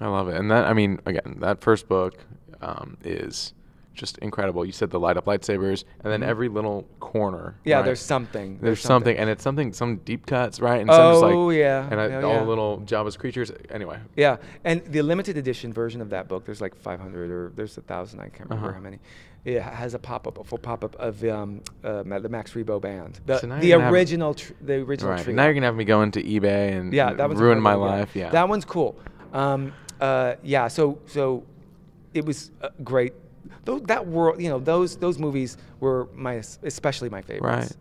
I 0.00 0.06
love 0.08 0.28
it. 0.28 0.36
And 0.36 0.50
that, 0.50 0.66
I 0.66 0.72
mean, 0.74 1.00
again, 1.06 1.36
that 1.40 1.60
first 1.60 1.88
book 1.88 2.14
um, 2.60 2.96
is 3.04 3.52
just 3.94 4.18
incredible. 4.18 4.64
You 4.64 4.70
said 4.70 4.90
the 4.90 5.00
light 5.00 5.16
up 5.16 5.24
lightsabers, 5.24 5.82
and 6.04 6.12
then 6.12 6.20
Mhm. 6.20 6.26
every 6.28 6.48
little 6.48 6.86
corner. 7.00 7.56
Yeah, 7.64 7.76
right? 7.76 7.84
there's 7.84 8.00
something. 8.00 8.58
There's 8.62 8.80
something, 8.80 9.16
and 9.16 9.28
it's 9.28 9.42
something, 9.42 9.72
some 9.72 9.96
deep 9.98 10.24
cuts, 10.24 10.60
right? 10.60 10.80
And 10.80 10.88
some 10.88 11.12
just 11.14 11.24
Oh, 11.24 11.46
like, 11.46 11.56
yeah. 11.58 11.88
and 11.90 12.00
I, 12.00 12.06
Yeah, 12.08 12.22
all 12.22 12.34
yeah. 12.34 12.40
the 12.40 12.46
little 12.46 12.78
Jabba's 12.86 13.16
creatures. 13.16 13.50
Anyway, 13.70 13.98
Yeah, 14.14 14.36
and 14.64 14.84
the 14.84 15.02
limited 15.02 15.36
edition 15.36 15.72
version 15.72 16.00
of 16.00 16.10
that 16.10 16.28
book, 16.28 16.44
there's 16.44 16.60
like 16.60 16.76
500 16.76 17.30
or 17.30 17.52
there's 17.56 17.76
a 17.76 17.80
thousand. 17.80 18.20
I 18.20 18.28
can't 18.28 18.48
remember 18.48 18.68
Uh-huh. 18.68 18.76
how 18.76 18.82
many. 18.82 18.98
It 19.44 19.62
has 19.62 19.94
a 19.94 19.98
pop 19.98 20.26
up, 20.28 20.38
a 20.38 20.44
full 20.44 20.58
pop 20.58 20.84
up 20.84 20.94
of 20.96 21.24
um, 21.24 21.60
uh, 21.82 22.02
the 22.04 22.28
Max 22.28 22.52
Rebo 22.52 22.80
band, 22.80 23.18
the, 23.26 23.38
So 23.38 23.46
the 23.46 23.72
original, 23.72 24.34
tr- 24.34 24.52
the 24.60 24.74
original 24.74 25.12
right. 25.12 25.26
Now 25.28 25.44
you're 25.44 25.54
gonna 25.54 25.66
have 25.66 25.76
me 25.76 25.84
go 25.84 26.02
into 26.02 26.20
eBay 26.20 26.76
and 26.76 26.92
yeah, 26.92 27.12
that 27.14 27.30
ruin 27.30 27.60
my 27.60 27.74
life. 27.74 28.14
Yeah, 28.14 28.30
that 28.30 28.48
one's 28.48 28.64
cool. 28.64 28.96
Um, 29.32 29.72
uh, 30.00 30.34
yeah, 30.42 30.68
so 30.68 30.98
so 31.06 31.44
it 32.14 32.24
was 32.24 32.50
uh, 32.62 32.68
great. 32.84 33.12
That 33.64 34.06
world, 34.06 34.40
you 34.40 34.48
know, 34.48 34.58
those 34.58 34.96
those 34.96 35.18
movies 35.18 35.56
were 35.80 36.08
my 36.14 36.42
especially 36.62 37.08
my 37.10 37.22
favorites. 37.22 37.76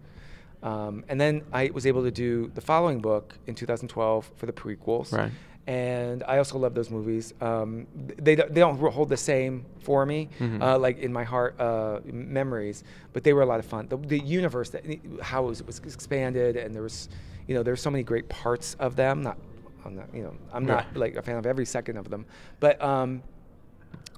Um, 0.64 1.06
and 1.08 1.22
then 1.22 1.44
I 1.54 1.70
was 1.72 1.86
able 1.86 2.04
to 2.04 2.12
do 2.12 2.52
the 2.56 2.62
following 2.62 3.00
book 3.00 3.36
in 3.46 3.54
2012 3.56 4.32
for 4.36 4.46
the 4.48 4.52
prequels. 4.52 5.14
Right. 5.14 5.32
And 5.68 6.24
I 6.24 6.40
also 6.40 6.58
love 6.58 6.74
those 6.74 6.90
movies. 6.90 7.34
Um, 7.42 7.86
they, 8.18 8.36
don't- 8.36 8.54
they 8.54 8.62
don't 8.62 8.78
hold 8.80 9.10
the 9.10 9.18
same 9.18 9.66
for 9.82 10.06
me, 10.06 10.30
Mhm. 10.40 10.62
uh, 10.62 10.80
like 10.80 10.98
in 11.00 11.12
my 11.14 11.24
heart 11.26 11.60
uh, 11.60 12.00
memories, 12.06 12.84
but 13.14 13.24
they 13.24 13.34
were 13.34 13.42
a 13.44 13.46
lot 13.46 13.60
of 13.60 13.66
fun. 13.66 13.88
The, 13.88 13.98
the 13.98 14.20
universe, 14.20 14.70
that, 14.72 14.84
how 15.22 15.44
it 15.46 15.48
was, 15.50 15.64
was 15.64 15.80
expanded, 15.94 16.56
and 16.56 16.74
there 16.74 16.82
was, 16.84 17.08
you 17.48 17.54
know, 17.54 17.64
there's 17.64 17.82
so 17.82 17.92
many 17.92 18.04
great 18.04 18.28
parts 18.30 18.76
of 18.80 18.96
them. 18.96 19.22
Not, 19.24 19.38
I'm 19.88 19.96
not, 19.96 20.14
you 20.14 20.22
know, 20.24 20.36
I'm 20.54 20.66
not 20.66 20.86
Yeah. 20.94 21.00
like 21.00 21.16
a 21.16 21.22
fan 21.22 21.38
of 21.38 21.46
every 21.46 21.66
second 21.66 21.98
of 21.98 22.10
them, 22.10 22.26
but 22.60 22.80
um, 22.84 23.24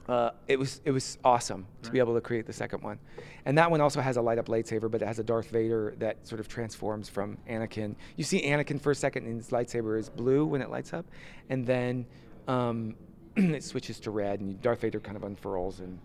uh, 0.07 0.31
it 0.47 0.57
was 0.57 0.81
it 0.83 0.91
was 0.91 1.19
awesome 1.23 1.67
to 1.83 1.91
be 1.91 1.99
able 1.99 2.15
to 2.15 2.21
create 2.21 2.47
the 2.47 2.53
second 2.53 2.81
one, 2.81 2.97
and 3.45 3.55
that 3.59 3.69
one 3.69 3.79
also 3.79 4.01
has 4.01 4.17
a 4.17 4.21
light 4.21 4.39
up 4.39 4.47
lightsaber, 4.47 4.89
but 4.89 5.01
it 5.03 5.05
has 5.07 5.19
a 5.19 5.23
Darth 5.23 5.49
Vader 5.51 5.93
that 5.99 6.27
sort 6.27 6.39
of 6.41 6.47
transforms 6.47 7.07
from 7.07 7.37
Anakin. 7.47 7.95
You 8.15 8.23
see 8.23 8.41
Anakin 8.41 8.81
for 8.81 8.91
a 8.91 8.95
second, 8.95 9.25
and 9.27 9.35
his 9.37 9.49
lightsaber 9.51 9.99
is 9.99 10.09
blue 10.09 10.45
when 10.45 10.61
it 10.63 10.71
lights 10.71 10.93
up, 10.93 11.05
and 11.49 11.65
then 11.65 12.07
um, 12.47 12.95
it 13.35 13.63
switches 13.63 13.99
to 14.01 14.11
red, 14.11 14.39
and 14.41 14.59
Darth 14.63 14.81
Vader 14.81 14.99
kind 14.99 15.15
of 15.15 15.23
unfurls, 15.23 15.79
and 15.79 15.99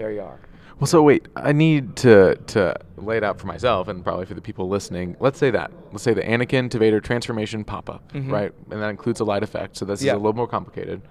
there 0.00 0.10
you 0.12 0.22
are. 0.22 0.40
Well, 0.78 0.86
so 0.86 1.02
wait, 1.02 1.28
I 1.36 1.52
need 1.52 1.94
to 1.96 2.36
to 2.54 2.74
lay 2.96 3.18
it 3.18 3.22
out 3.24 3.38
for 3.38 3.46
myself 3.46 3.86
and 3.88 4.02
probably 4.02 4.24
for 4.24 4.32
the 4.32 4.40
people 4.40 4.66
listening. 4.66 5.14
Let's 5.20 5.38
say 5.38 5.50
that. 5.50 5.70
Let's 5.92 6.02
say 6.02 6.14
the 6.14 6.22
Anakin 6.22 6.70
to 6.70 6.78
Vader 6.78 7.00
transformation 7.02 7.64
pop 7.64 7.90
up, 7.90 8.10
Mhm. 8.14 8.32
right? 8.32 8.52
And 8.70 8.80
that 8.80 8.88
includes 8.88 9.20
a 9.20 9.24
light 9.24 9.42
effect. 9.42 9.76
So 9.76 9.84
this 9.84 10.02
Yeah. 10.02 10.12
is 10.12 10.14
a 10.14 10.18
little 10.18 10.32
more 10.32 10.48
complicated. 10.48 11.02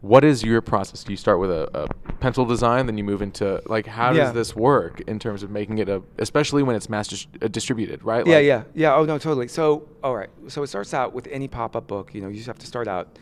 What 0.00 0.24
is 0.24 0.42
your 0.42 0.62
process? 0.62 1.04
Do 1.04 1.12
you 1.12 1.16
start 1.18 1.38
with 1.40 1.50
a, 1.50 1.68
a 1.74 2.14
pencil 2.14 2.46
design, 2.46 2.86
then 2.86 2.96
you 2.96 3.04
move 3.04 3.20
into 3.20 3.60
like 3.66 3.86
how 3.86 4.12
Yeah. 4.12 4.24
does 4.24 4.32
this 4.32 4.56
work 4.56 5.02
in 5.06 5.18
terms 5.18 5.42
of 5.42 5.50
making 5.50 5.76
it 5.76 5.90
a, 5.90 6.02
especially 6.18 6.62
when 6.62 6.74
it's 6.74 6.88
mass 6.88 7.06
dis- 7.08 7.26
uh, 7.42 7.48
distributed, 7.48 8.02
right? 8.02 8.26
Yeah, 8.26 8.38
yeah, 8.38 8.62
yeah. 8.74 8.96
Oh 8.96 9.04
no, 9.04 9.18
totally. 9.18 9.46
So, 9.48 9.88
all 10.02 10.16
right. 10.16 10.30
So 10.48 10.62
it 10.62 10.68
starts 10.68 10.94
out 10.94 11.12
with 11.12 11.28
any 11.30 11.48
pop-up 11.48 11.86
book. 11.86 12.14
You 12.14 12.22
know, 12.22 12.28
you 12.28 12.36
just 12.36 12.46
have 12.46 12.58
to 12.60 12.66
start 12.66 12.88
out. 12.88 13.18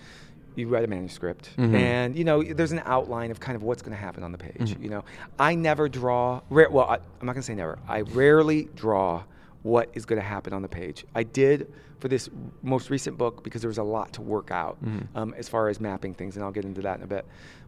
You 0.57 0.69
write 0.69 0.85
a 0.85 0.88
manuscript, 0.88 1.50
Mhm. 1.57 1.75
and 1.75 2.16
you 2.16 2.25
know, 2.25 2.42
there's 2.42 2.73
an 2.73 2.83
outline 2.85 3.30
of 3.30 3.38
kind 3.40 3.57
of 3.57 3.62
what's 3.62 3.83
going 3.83 3.92
to 3.97 4.02
happen 4.02 4.23
on 4.25 4.33
the 4.33 4.38
page. 4.38 4.75
Mhm. 4.76 4.83
You 4.83 4.90
know, 4.90 5.04
I 5.38 5.54
never 5.54 5.88
draw. 5.88 6.40
Rare, 6.50 6.69
well, 6.71 6.87
I, 6.88 6.95
I'm 6.97 7.26
not 7.26 7.33
going 7.33 7.42
to 7.42 7.47
say 7.47 7.54
never. 7.54 7.78
I 7.88 8.00
rarely 8.00 8.69
draw 8.75 9.23
what 9.62 9.90
is 9.95 10.04
going 10.07 10.21
to 10.21 10.26
happen 10.26 10.52
on 10.52 10.62
the 10.62 10.69
page. 10.69 11.04
I 11.14 11.23
did 11.23 11.71
for 11.99 12.09
this 12.09 12.28
most 12.62 12.90
recent 12.90 13.16
book 13.19 13.45
because 13.45 13.61
there 13.62 13.69
was 13.69 13.78
a 13.78 13.83
lot 13.83 14.12
to 14.14 14.23
work 14.23 14.50
out 14.50 14.83
Mhm. 14.85 15.07
um, 15.14 15.35
as 15.37 15.49
far 15.49 15.69
as 15.69 15.80
mapping 15.80 16.14
things, 16.14 16.35
and 16.37 16.45
I'll 16.45 16.50
get 16.52 16.64
into 16.64 16.80
that 16.83 16.97
in 16.99 17.04
a 17.04 17.07
bit. 17.07 17.25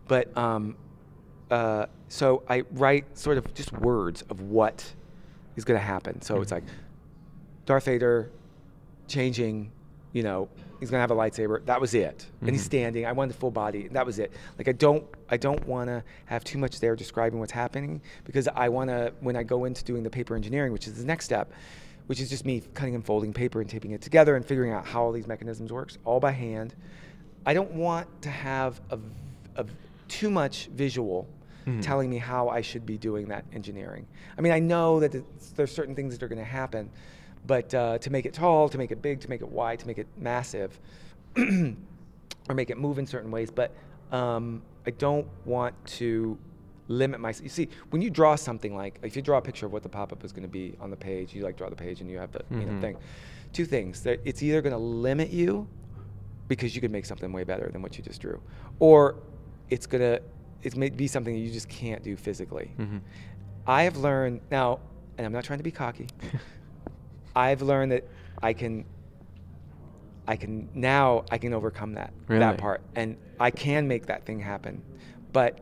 But 0.08 0.36
um, 0.36 0.74
uh, 1.50 1.86
so 2.08 2.42
I 2.48 2.62
write 2.72 3.16
sort 3.16 3.38
of 3.38 3.52
just 3.54 3.72
words 3.72 4.22
of 4.30 4.40
what 4.40 4.92
is 5.56 5.64
going 5.64 5.78
to 5.78 5.84
happen. 5.84 6.20
So 6.22 6.40
it's 6.40 6.50
Mhm. 6.50 6.54
like 6.56 6.64
Darth 7.66 7.84
Vader 7.84 8.30
changing 9.06 9.70
you 10.14 10.22
know, 10.22 10.46
he's 10.82 10.90
gonna 10.90 11.00
have 11.00 11.12
a 11.12 11.16
lightsaber. 11.16 11.64
That 11.66 11.80
was 11.80 11.94
it. 11.94 12.26
And 12.40 12.50
he's 12.50 12.60
mm-hmm. 12.60 12.66
standing. 12.66 13.06
I 13.06 13.12
wanted 13.12 13.34
the 13.34 13.38
full 13.38 13.52
body. 13.52 13.86
That 13.88 14.04
was 14.04 14.18
it. 14.18 14.32
Like 14.58 14.66
I 14.66 14.72
don't 14.72 15.04
I 15.28 15.36
don't 15.36 15.64
want 15.64 15.88
to 15.88 16.02
have 16.24 16.42
too 16.42 16.58
much 16.58 16.80
there 16.80 16.96
describing 16.96 17.38
what's 17.38 17.52
happening 17.52 18.02
because 18.24 18.48
I 18.48 18.68
want 18.68 18.90
to 18.90 19.12
when 19.20 19.36
I 19.36 19.44
go 19.44 19.64
into 19.64 19.84
doing 19.84 20.02
the 20.02 20.10
paper 20.10 20.34
engineering, 20.34 20.72
which 20.72 20.88
is 20.88 20.94
the 20.94 21.04
next 21.04 21.24
step, 21.24 21.52
which 22.06 22.20
is 22.20 22.28
just 22.28 22.44
me 22.44 22.62
cutting 22.74 22.96
and 22.96 23.04
folding 23.04 23.32
paper 23.32 23.60
and 23.60 23.70
taping 23.70 23.92
it 23.92 24.02
together 24.02 24.34
and 24.34 24.44
figuring 24.44 24.72
out 24.72 24.84
how 24.84 25.04
all 25.04 25.12
these 25.12 25.28
mechanisms 25.28 25.72
works 25.72 25.98
all 26.04 26.18
by 26.18 26.32
hand. 26.32 26.74
I 27.46 27.54
don't 27.54 27.72
want 27.72 28.22
to 28.22 28.28
have 28.28 28.80
a, 28.90 28.98
a 29.54 29.66
too 30.08 30.30
much 30.30 30.66
visual 30.66 31.28
mm-hmm. 31.64 31.80
telling 31.80 32.10
me 32.10 32.18
how 32.18 32.48
I 32.48 32.60
should 32.60 32.84
be 32.84 32.98
doing 32.98 33.28
that 33.28 33.44
engineering. 33.52 34.06
I 34.36 34.40
mean, 34.40 34.52
I 34.52 34.58
know 34.58 35.00
that 35.00 35.14
there's 35.56 35.72
certain 35.72 35.94
things 35.94 36.12
that 36.16 36.24
are 36.24 36.28
going 36.28 36.38
to 36.38 36.44
happen, 36.44 36.90
but 37.46 37.74
uh, 37.74 37.98
to 37.98 38.10
make 38.10 38.26
it 38.26 38.34
tall, 38.34 38.68
to 38.68 38.78
make 38.78 38.90
it 38.92 39.02
big, 39.02 39.20
to 39.20 39.28
make 39.28 39.40
it 39.40 39.48
wide, 39.48 39.78
to 39.80 39.86
make 39.86 39.98
it 39.98 40.06
massive, 40.16 40.78
or 41.36 42.54
make 42.54 42.70
it 42.70 42.78
move 42.78 42.98
in 42.98 43.06
certain 43.06 43.30
ways, 43.30 43.50
but 43.50 43.74
um, 44.10 44.62
I 44.86 44.90
don't 44.90 45.26
want 45.44 45.74
to 45.98 46.38
limit 46.88 47.20
myself. 47.20 47.42
You 47.44 47.48
see, 47.48 47.68
when 47.90 48.02
you 48.02 48.10
draw 48.10 48.34
something 48.36 48.74
like, 48.76 48.98
if 49.02 49.16
you 49.16 49.22
draw 49.22 49.38
a 49.38 49.42
picture 49.42 49.66
of 49.66 49.72
what 49.72 49.82
the 49.82 49.88
pop-up 49.88 50.24
is 50.24 50.32
going 50.32 50.42
to 50.42 50.48
be 50.48 50.74
on 50.80 50.90
the 50.90 50.96
page, 50.96 51.34
you 51.34 51.42
like 51.42 51.56
draw 51.56 51.68
the 51.70 51.76
page 51.76 52.00
and 52.00 52.10
you 52.10 52.18
have 52.18 52.32
the 52.32 52.42
you 52.50 52.66
know 52.66 52.72
Mhm. 52.72 52.80
thing. 52.80 52.96
Two 53.52 53.64
things: 53.64 54.02
that 54.02 54.20
it's 54.24 54.42
either 54.42 54.60
going 54.60 54.72
to 54.72 54.78
limit 54.78 55.30
you 55.30 55.66
because 56.48 56.74
you 56.74 56.80
could 56.80 56.90
make 56.90 57.06
something 57.06 57.32
way 57.32 57.44
better 57.44 57.70
than 57.72 57.80
what 57.82 57.96
you 57.96 58.04
just 58.04 58.20
drew, 58.20 58.40
or 58.78 59.16
it's 59.70 59.86
going 59.86 60.00
to 60.02 60.20
it 60.62 60.76
may 60.76 60.90
be 60.90 61.06
something 61.08 61.34
that 61.34 61.40
you 61.40 61.50
just 61.50 61.68
can't 61.68 62.02
do 62.04 62.14
physically. 62.16 62.70
Mhm. 62.78 63.00
I 63.66 63.82
have 63.84 63.96
learned 63.96 64.40
now, 64.50 64.78
and 65.18 65.26
I'm 65.26 65.32
not 65.32 65.44
trying 65.44 65.58
to 65.58 65.64
be 65.64 65.72
cocky. 65.72 66.06
I've 67.34 67.62
learned 67.62 67.92
that 67.92 68.04
I 68.42 68.52
can 68.52 68.84
I 70.26 70.36
can 70.36 70.68
now 70.74 71.24
I 71.30 71.38
can 71.38 71.52
overcome 71.52 71.94
that 71.94 72.12
Really? 72.28 72.40
that 72.40 72.58
part 72.58 72.80
and 72.94 73.16
I 73.40 73.50
can 73.50 73.88
make 73.88 74.06
that 74.06 74.24
thing 74.24 74.40
happen. 74.40 74.82
But 75.32 75.60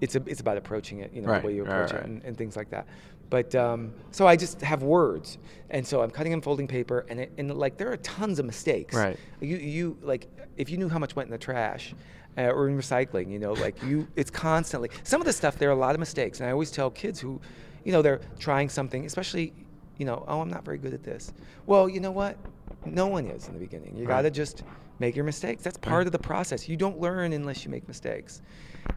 it's 0.00 0.16
a, 0.16 0.22
it's 0.26 0.40
about 0.40 0.56
approaching 0.56 1.00
it, 1.00 1.12
you 1.12 1.22
know, 1.22 1.28
Right, 1.28 1.40
the 1.42 1.46
way 1.48 1.54
you 1.54 1.62
approach 1.62 1.92
right. 1.92 2.00
it 2.02 2.06
and, 2.06 2.22
and 2.24 2.36
things 2.36 2.56
like 2.56 2.70
that. 2.70 2.86
But 3.30 3.54
um, 3.54 3.92
so 4.10 4.26
I 4.26 4.36
just 4.36 4.60
have 4.60 4.82
words, 4.82 5.38
and 5.70 5.86
so 5.86 6.02
I'm 6.02 6.10
cutting 6.10 6.32
and 6.34 6.44
folding 6.44 6.68
paper, 6.68 7.06
and 7.08 7.20
it, 7.20 7.32
and 7.38 7.56
like 7.56 7.78
there 7.78 7.90
are 7.90 7.96
tons 7.98 8.38
of 8.38 8.44
mistakes. 8.44 8.94
Right. 8.94 9.18
You 9.40 9.56
you 9.56 9.96
like 10.02 10.28
if 10.56 10.68
you 10.70 10.76
knew 10.76 10.88
how 10.88 10.98
much 10.98 11.16
went 11.16 11.28
in 11.28 11.32
the 11.32 11.38
trash, 11.38 11.94
uh, 12.36 12.42
or 12.42 12.68
in 12.68 12.76
recycling, 12.76 13.30
you 13.30 13.38
know, 13.38 13.54
like 13.54 13.82
you 13.82 14.06
it's 14.14 14.30
constantly 14.30 14.90
some 15.04 15.20
of 15.20 15.26
the 15.26 15.32
stuff 15.32 15.56
there 15.56 15.70
are 15.70 15.72
a 15.72 15.76
lot 15.76 15.94
of 15.94 16.00
mistakes, 16.00 16.40
and 16.40 16.48
I 16.48 16.52
always 16.52 16.70
tell 16.70 16.90
kids 16.90 17.18
who, 17.18 17.40
you 17.84 17.92
know, 17.92 18.02
they're 18.02 18.20
trying 18.38 18.68
something, 18.68 19.06
especially, 19.06 19.52
you 19.98 20.04
know, 20.06 20.24
oh 20.28 20.40
I'm 20.40 20.50
not 20.50 20.64
very 20.64 20.78
good 20.78 20.94
at 20.94 21.02
this. 21.02 21.32
Well, 21.66 21.88
you 21.88 22.00
know 22.00 22.10
what? 22.12 22.36
No 22.84 23.06
one 23.06 23.26
is 23.26 23.46
in 23.48 23.54
the 23.54 23.60
beginning. 23.60 23.96
You 23.96 24.06
Right. 24.06 24.16
got 24.16 24.22
to 24.22 24.30
just 24.30 24.62
make 24.98 25.16
your 25.16 25.24
mistakes. 25.24 25.62
That's 25.62 25.78
part 25.78 26.06
of 26.06 26.12
the 26.12 26.18
process. 26.18 26.68
You 26.68 26.76
don't 26.76 27.00
learn 27.00 27.32
unless 27.32 27.64
you 27.64 27.70
make 27.70 27.86
mistakes, 27.88 28.42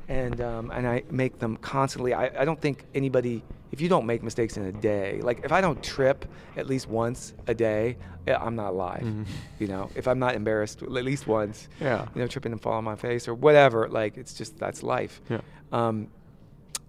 and 0.07 0.39
um, 0.41 0.71
and 0.71 0.87
I 0.87 1.03
make 1.09 1.39
them 1.39 1.57
constantly. 1.57 2.13
I, 2.13 2.41
I 2.41 2.45
don't 2.45 2.59
think 2.59 2.85
anybody. 2.95 3.43
If 3.71 3.81
you 3.81 3.89
don't 3.89 4.05
make 4.05 4.23
mistakes 4.23 4.55
in 4.55 4.63
a 4.63 4.71
day, 4.71 5.19
like 5.21 5.41
if 5.43 5.51
I 5.51 5.59
don't 5.59 5.83
trip 5.83 6.25
at 6.55 6.67
least 6.67 6.87
once 6.87 7.33
a 7.47 7.53
day, 7.53 7.97
eh, 8.25 8.33
I'm 8.39 8.55
not 8.55 8.69
alive. 8.69 9.01
Mhm. 9.03 9.25
You 9.59 9.67
know, 9.67 9.89
if 9.93 10.07
I'm 10.07 10.19
not 10.19 10.35
embarrassed 10.35 10.81
at 10.83 10.89
least 10.89 11.27
once, 11.27 11.67
Yeah. 11.81 12.07
you 12.15 12.21
know, 12.21 12.27
tripping 12.27 12.53
and 12.53 12.61
falling 12.61 12.77
on 12.77 12.83
my 12.85 12.95
face 12.95 13.27
or 13.27 13.33
whatever, 13.35 13.89
like 13.89 14.15
it's 14.17 14.33
just 14.33 14.57
that's 14.57 14.83
life. 14.83 15.21
Yeah. 15.29 15.41
Um, 15.73 16.07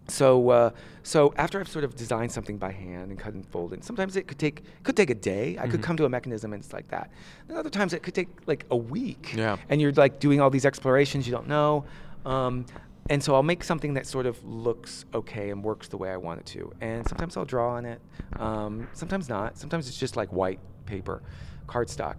so 0.08 0.48
uh, 0.50 0.70
so 1.02 1.32
after 1.36 1.60
I've 1.60 1.68
sort 1.68 1.84
of 1.84 1.94
designed 1.96 2.32
something 2.32 2.58
by 2.58 2.72
hand 2.72 3.10
and 3.10 3.18
cut 3.18 3.34
and 3.34 3.46
fold 3.46 3.72
it, 3.72 3.84
sometimes 3.84 4.16
it 4.16 4.26
could 4.26 4.38
take 4.38 4.62
could 4.82 4.96
take 4.96 5.10
a 5.10 5.14
day. 5.14 5.56
I 5.60 5.68
could 5.68 5.80
Mhm. 5.80 5.84
come 5.84 5.96
to 5.98 6.04
a 6.04 6.08
mechanism 6.08 6.52
and 6.52 6.62
it's 6.62 6.72
like 6.72 6.88
that. 6.88 7.10
And 7.48 7.56
other 7.56 7.70
times 7.70 7.92
it 7.92 8.02
could 8.02 8.14
take 8.14 8.28
like 8.46 8.64
a 8.70 8.76
week. 8.76 9.34
Yeah. 9.36 9.56
And 9.68 9.80
you're 9.80 9.92
like 9.92 10.18
doing 10.20 10.40
all 10.40 10.50
these 10.50 10.64
explorations 10.66 11.26
you 11.26 11.32
don't 11.32 11.48
know. 11.48 11.84
Um, 12.26 12.66
and 13.10 13.22
so 13.24 13.34
I'll 13.34 13.42
make 13.42 13.64
something 13.64 13.94
that 13.94 14.06
sort 14.06 14.26
of 14.26 14.42
looks 14.44 15.06
okay 15.14 15.50
and 15.50 15.62
works 15.64 15.88
the 15.88 15.96
way 15.96 16.10
I 16.10 16.16
want 16.18 16.40
it 16.40 16.46
to. 16.46 16.72
And 16.80 17.06
sometimes 17.08 17.36
I'll 17.38 17.46
draw 17.46 17.70
on 17.76 17.86
it. 17.86 18.00
Um, 18.36 18.86
sometimes 18.92 19.28
not. 19.30 19.56
Sometimes 19.56 19.88
it's 19.88 19.96
just 19.98 20.14
like 20.16 20.30
white 20.30 20.60
paper, 20.84 21.22
cardstock. 21.66 22.16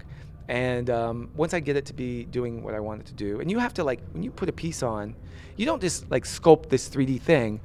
And 0.48 0.90
um, 0.90 1.30
once 1.36 1.54
I 1.54 1.60
get 1.60 1.76
it 1.78 1.86
to 1.88 1.94
be 1.94 2.24
doing 2.26 2.64
what 2.64 2.74
I 2.74 2.80
want 2.80 3.02
it 3.02 3.06
to 3.08 3.14
do, 3.14 3.40
and 3.40 3.52
you 3.52 3.60
have 3.60 3.74
to 3.76 3.84
like 3.84 4.00
when 4.14 4.24
you 4.24 4.32
put 4.32 4.50
a 4.50 4.52
piece 4.52 4.82
on, 4.82 5.16
you 5.60 5.66
don't 5.66 5.82
just 5.82 6.10
like 6.10 6.24
sculpt 6.24 6.70
this 6.70 6.88
3D 6.88 7.20
thing, 7.22 7.60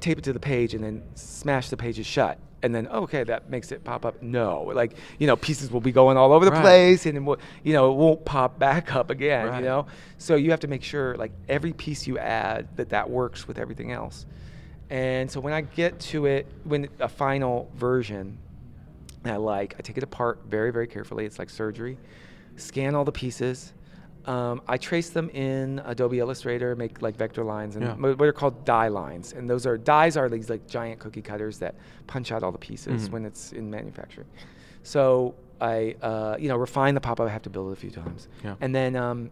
tape 0.00 0.18
it 0.18 0.24
to 0.24 0.32
the 0.32 0.38
page, 0.40 0.74
and 0.74 0.84
then 0.84 1.02
smash 1.16 1.70
the 1.70 1.76
pages 1.76 2.06
shut, 2.06 2.38
and 2.62 2.72
then 2.72 2.86
oh, 2.90 3.02
okay, 3.02 3.24
that 3.24 3.50
makes 3.50 3.72
it 3.72 3.82
pop 3.82 4.06
up. 4.06 4.22
No, 4.22 4.62
like 4.62 4.92
you 5.18 5.26
know, 5.26 5.34
pieces 5.34 5.72
will 5.72 5.80
be 5.80 5.90
going 5.90 6.16
all 6.16 6.32
over 6.32 6.44
the 6.44 6.52
Right. 6.52 6.60
place, 6.62 7.04
and 7.06 7.16
it 7.16 7.20
will, 7.20 7.38
you 7.64 7.72
know, 7.72 7.90
it 7.90 7.96
won't 7.96 8.24
pop 8.24 8.60
back 8.60 8.94
up 9.00 9.10
again. 9.10 9.48
Right. 9.48 9.58
You 9.58 9.64
know, 9.64 9.86
so 10.18 10.36
you 10.36 10.50
have 10.52 10.60
to 10.60 10.68
make 10.68 10.84
sure 10.84 11.16
like 11.16 11.32
every 11.48 11.72
piece 11.72 12.06
you 12.06 12.16
add 12.16 12.68
that 12.76 12.90
that 12.90 13.10
works 13.10 13.48
with 13.48 13.58
everything 13.58 13.90
else. 13.90 14.24
And 14.88 15.28
so 15.30 15.40
when 15.40 15.52
I 15.52 15.62
get 15.62 15.98
to 16.00 16.26
it, 16.26 16.46
when 16.64 16.88
a 17.00 17.08
final 17.08 17.70
version 17.74 18.38
that 19.24 19.34
I 19.34 19.36
like, 19.36 19.74
I 19.78 19.82
take 19.82 19.96
it 19.98 20.04
apart 20.04 20.42
very, 20.48 20.70
very 20.70 20.86
carefully. 20.86 21.26
It's 21.26 21.38
like 21.40 21.50
surgery. 21.50 21.98
Scan 22.56 22.94
all 22.94 23.04
the 23.04 23.12
pieces. 23.12 23.72
Um, 24.28 24.60
I 24.68 24.76
trace 24.76 25.08
them 25.10 25.30
in 25.30 25.80
Adobe 25.86 26.18
Illustrator, 26.18 26.76
make 26.76 27.00
like 27.00 27.16
vector 27.16 27.42
lines 27.44 27.76
and 27.76 27.84
Yeah. 27.86 27.94
what 27.94 28.20
are 28.20 28.32
called 28.32 28.64
die 28.66 28.88
lines. 28.88 29.32
And 29.32 29.48
those 29.48 29.64
are 29.66 29.78
dies 29.78 30.16
are 30.18 30.28
these 30.28 30.50
like 30.50 30.66
giant 30.66 31.00
cookie 31.00 31.22
cutters 31.22 31.58
that 31.60 31.74
punch 32.06 32.30
out 32.30 32.42
all 32.42 32.52
the 32.52 32.58
pieces 32.58 33.08
Mhm. 33.08 33.12
when 33.12 33.24
it's 33.24 33.52
in 33.54 33.70
manufacturing. 33.70 34.26
So 34.82 35.34
I, 35.60 35.96
uh, 36.02 36.36
you 36.38 36.48
know, 36.48 36.56
refine 36.56 36.94
the 36.94 37.00
pop-up. 37.00 37.26
I 37.26 37.30
have 37.32 37.42
to 37.42 37.50
build 37.50 37.70
it 37.70 37.72
a 37.72 37.76
few 37.76 37.90
times, 37.90 38.28
Yeah. 38.44 38.54
and 38.60 38.74
then 38.74 38.94
um, 38.96 39.30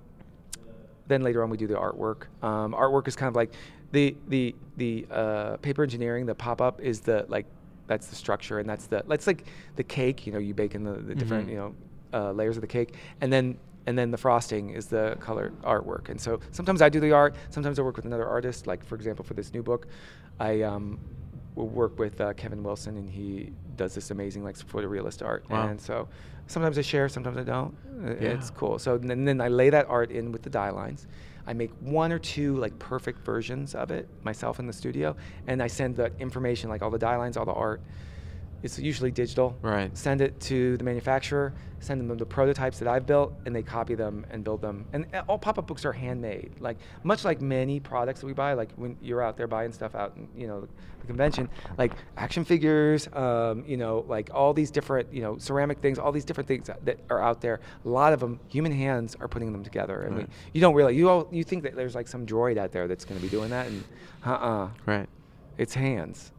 then 1.08 1.22
later 1.22 1.42
on 1.42 1.50
we 1.50 1.56
do 1.58 1.66
the 1.66 1.74
artwork. 1.74 2.22
Um, 2.42 2.72
artwork 2.72 3.06
is 3.06 3.14
kind 3.16 3.28
of 3.28 3.36
like 3.36 3.52
the 3.92 4.16
the 4.28 4.54
the 4.78 5.06
uh, 5.10 5.56
paper 5.58 5.82
engineering. 5.82 6.24
The 6.26 6.34
pop 6.34 6.60
up 6.62 6.80
is 6.80 7.00
the 7.00 7.26
like 7.28 7.44
that's 7.86 8.08
the 8.08 8.16
structure 8.16 8.58
and 8.58 8.68
that's 8.68 8.86
the 8.86 9.04
that's 9.06 9.26
like 9.26 9.44
the 9.76 9.84
cake. 9.84 10.26
You 10.26 10.32
know, 10.32 10.38
you 10.40 10.54
bake 10.54 10.74
in 10.74 10.82
the, 10.84 10.92
the 10.94 11.14
different 11.14 11.46
Mhm. 11.48 11.50
you 11.50 11.56
know 11.58 11.74
uh, 12.14 12.32
layers 12.32 12.56
of 12.56 12.62
the 12.62 12.66
cake, 12.66 12.94
and 13.20 13.30
then 13.32 13.58
and 13.86 13.96
then 13.96 14.10
the 14.10 14.18
frosting 14.18 14.70
is 14.70 14.86
the 14.86 15.16
color 15.20 15.52
artwork. 15.62 16.08
And 16.08 16.20
so 16.20 16.40
sometimes 16.50 16.82
I 16.82 16.88
do 16.88 17.00
the 17.00 17.12
art. 17.12 17.34
Sometimes 17.50 17.78
I 17.78 17.82
work 17.82 17.96
with 17.96 18.04
another 18.04 18.26
artist. 18.26 18.66
Like 18.66 18.84
for 18.84 18.94
example, 18.94 19.24
for 19.24 19.34
this 19.34 19.52
new 19.52 19.62
book, 19.62 19.86
I 20.40 20.62
um, 20.62 20.98
work 21.54 21.98
with 21.98 22.20
uh, 22.20 22.32
Kevin 22.34 22.62
Wilson, 22.62 22.96
and 22.96 23.08
he 23.08 23.52
does 23.76 23.94
this 23.94 24.10
amazing 24.10 24.44
like 24.44 24.56
photorealist 24.56 25.24
art. 25.24 25.48
Wow. 25.48 25.68
And 25.68 25.80
so 25.80 26.08
sometimes 26.46 26.78
I 26.78 26.82
share, 26.82 27.08
sometimes 27.08 27.38
I 27.38 27.44
don't. 27.44 27.74
Uh, 28.04 28.10
It's 28.18 28.50
cool. 28.50 28.78
So 28.78 28.98
then, 28.98 29.24
then 29.24 29.40
I 29.40 29.48
lay 29.48 29.70
that 29.70 29.86
art 29.88 30.10
in 30.10 30.32
with 30.32 30.42
the 30.42 30.50
die 30.50 30.70
lines. 30.70 31.06
I 31.46 31.52
make 31.52 31.70
one 31.80 32.10
or 32.12 32.18
two 32.18 32.56
like 32.56 32.76
perfect 32.78 33.24
versions 33.24 33.74
of 33.74 33.90
it 33.92 34.08
myself 34.24 34.58
in 34.58 34.66
the 34.66 34.72
studio, 34.72 35.14
and 35.46 35.62
I 35.62 35.68
send 35.68 35.96
the 35.96 36.10
information 36.18 36.68
like 36.70 36.82
all 36.82 36.90
the 36.90 36.98
die 36.98 37.16
lines, 37.16 37.36
all 37.36 37.44
the 37.44 37.52
art. 37.52 37.80
It's 38.66 38.78
usually 38.78 39.10
digital. 39.10 39.56
Right. 39.62 39.96
Send 39.96 40.20
it 40.20 40.38
to 40.40 40.76
the 40.76 40.84
manufacturer, 40.84 41.54
send 41.80 42.00
them 42.10 42.18
the 42.18 42.26
prototypes 42.26 42.78
that 42.80 42.88
I've 42.88 43.06
built, 43.06 43.32
and 43.46 43.54
they 43.54 43.62
copy 43.62 43.94
them 43.94 44.26
and 44.30 44.42
build 44.44 44.60
them. 44.60 44.84
And 44.92 45.06
uh, 45.14 45.22
all 45.28 45.38
pop-up 45.38 45.66
books 45.66 45.84
are 45.84 45.92
handmade. 45.92 46.52
Like 46.60 46.76
much 47.04 47.24
like 47.24 47.40
many 47.40 47.80
products 47.80 48.20
that 48.20 48.26
we 48.26 48.32
buy, 48.32 48.52
like 48.54 48.72
when 48.76 48.96
you're 49.00 49.22
out 49.22 49.36
there 49.36 49.46
buying 49.46 49.72
stuff 49.72 49.94
out, 49.94 50.14
in, 50.16 50.28
you 50.36 50.46
know, 50.46 50.62
the, 50.62 50.68
the 51.00 51.06
convention, 51.06 51.48
like 51.78 51.92
action 52.16 52.44
figures, 52.44 53.08
um, 53.12 53.64
you 53.66 53.76
know, 53.76 54.04
like 54.08 54.30
all 54.34 54.52
these 54.52 54.70
different, 54.70 55.12
you 55.12 55.22
know, 55.22 55.38
ceramic 55.38 55.78
things, 55.78 55.98
all 55.98 56.10
these 56.12 56.24
different 56.24 56.48
things 56.48 56.66
that, 56.66 56.84
that 56.84 56.98
are 57.08 57.22
out 57.22 57.40
there. 57.40 57.60
A 57.84 57.88
lot 57.88 58.12
of 58.12 58.20
them, 58.20 58.40
human 58.48 58.72
hands 58.72 59.16
are 59.20 59.28
putting 59.28 59.52
them 59.52 59.62
together, 59.62 60.02
and 60.02 60.16
Right. 60.16 60.26
we, 60.28 60.32
you 60.54 60.60
don't 60.60 60.74
realize 60.74 60.96
you 60.96 61.08
all, 61.08 61.28
you 61.30 61.44
think 61.44 61.62
that 61.62 61.76
there's 61.76 61.94
like 61.94 62.08
some 62.08 62.26
droid 62.26 62.58
out 62.58 62.72
there 62.72 62.88
that's 62.88 63.04
going 63.04 63.18
to 63.20 63.22
be 63.24 63.30
doing 63.30 63.50
that, 63.50 63.66
and 63.66 63.84
uh-uh, 64.24 64.68
Right. 64.86 65.08
it's 65.56 65.74
hands. 65.74 66.32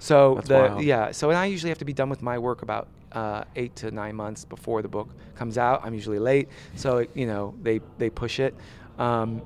So 0.00 0.34
That's 0.36 0.48
the 0.48 0.54
wild. 0.54 0.82
yeah. 0.82 1.12
So 1.12 1.28
and 1.30 1.38
I 1.38 1.46
usually 1.46 1.68
have 1.70 1.78
to 1.78 1.84
be 1.84 1.92
done 1.92 2.08
with 2.10 2.22
my 2.22 2.38
work 2.38 2.62
about 2.62 2.88
uh, 3.12 3.44
eight 3.54 3.76
to 3.76 3.90
nine 3.90 4.16
months 4.16 4.44
before 4.44 4.82
the 4.82 4.88
book 4.88 5.08
comes 5.36 5.56
out. 5.58 5.82
I'm 5.84 5.94
usually 5.94 6.18
late, 6.18 6.48
so 6.74 6.98
it, 6.98 7.10
you 7.14 7.26
know 7.26 7.54
they 7.62 7.80
they 7.98 8.10
push 8.10 8.40
it. 8.40 8.54
Um, 8.98 9.42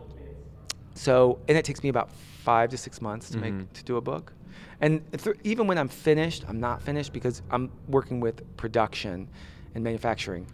so 0.94 1.38
and 1.48 1.58
it 1.58 1.64
takes 1.64 1.82
me 1.82 1.88
about 1.88 2.10
five 2.44 2.70
to 2.70 2.76
six 2.76 3.00
months 3.02 3.30
to 3.30 3.38
Mhm. 3.38 3.40
make 3.40 3.72
to 3.74 3.84
do 3.84 3.96
a 3.96 4.00
book. 4.00 4.32
And 4.80 5.00
th- 5.12 5.36
even 5.44 5.66
when 5.66 5.78
I'm 5.78 5.88
finished, 5.88 6.44
I'm 6.48 6.60
not 6.60 6.82
finished 6.82 7.12
because 7.12 7.42
I'm 7.50 7.70
working 7.88 8.20
with 8.20 8.42
production 8.56 9.28
and 9.74 9.82
manufacturing 9.82 10.46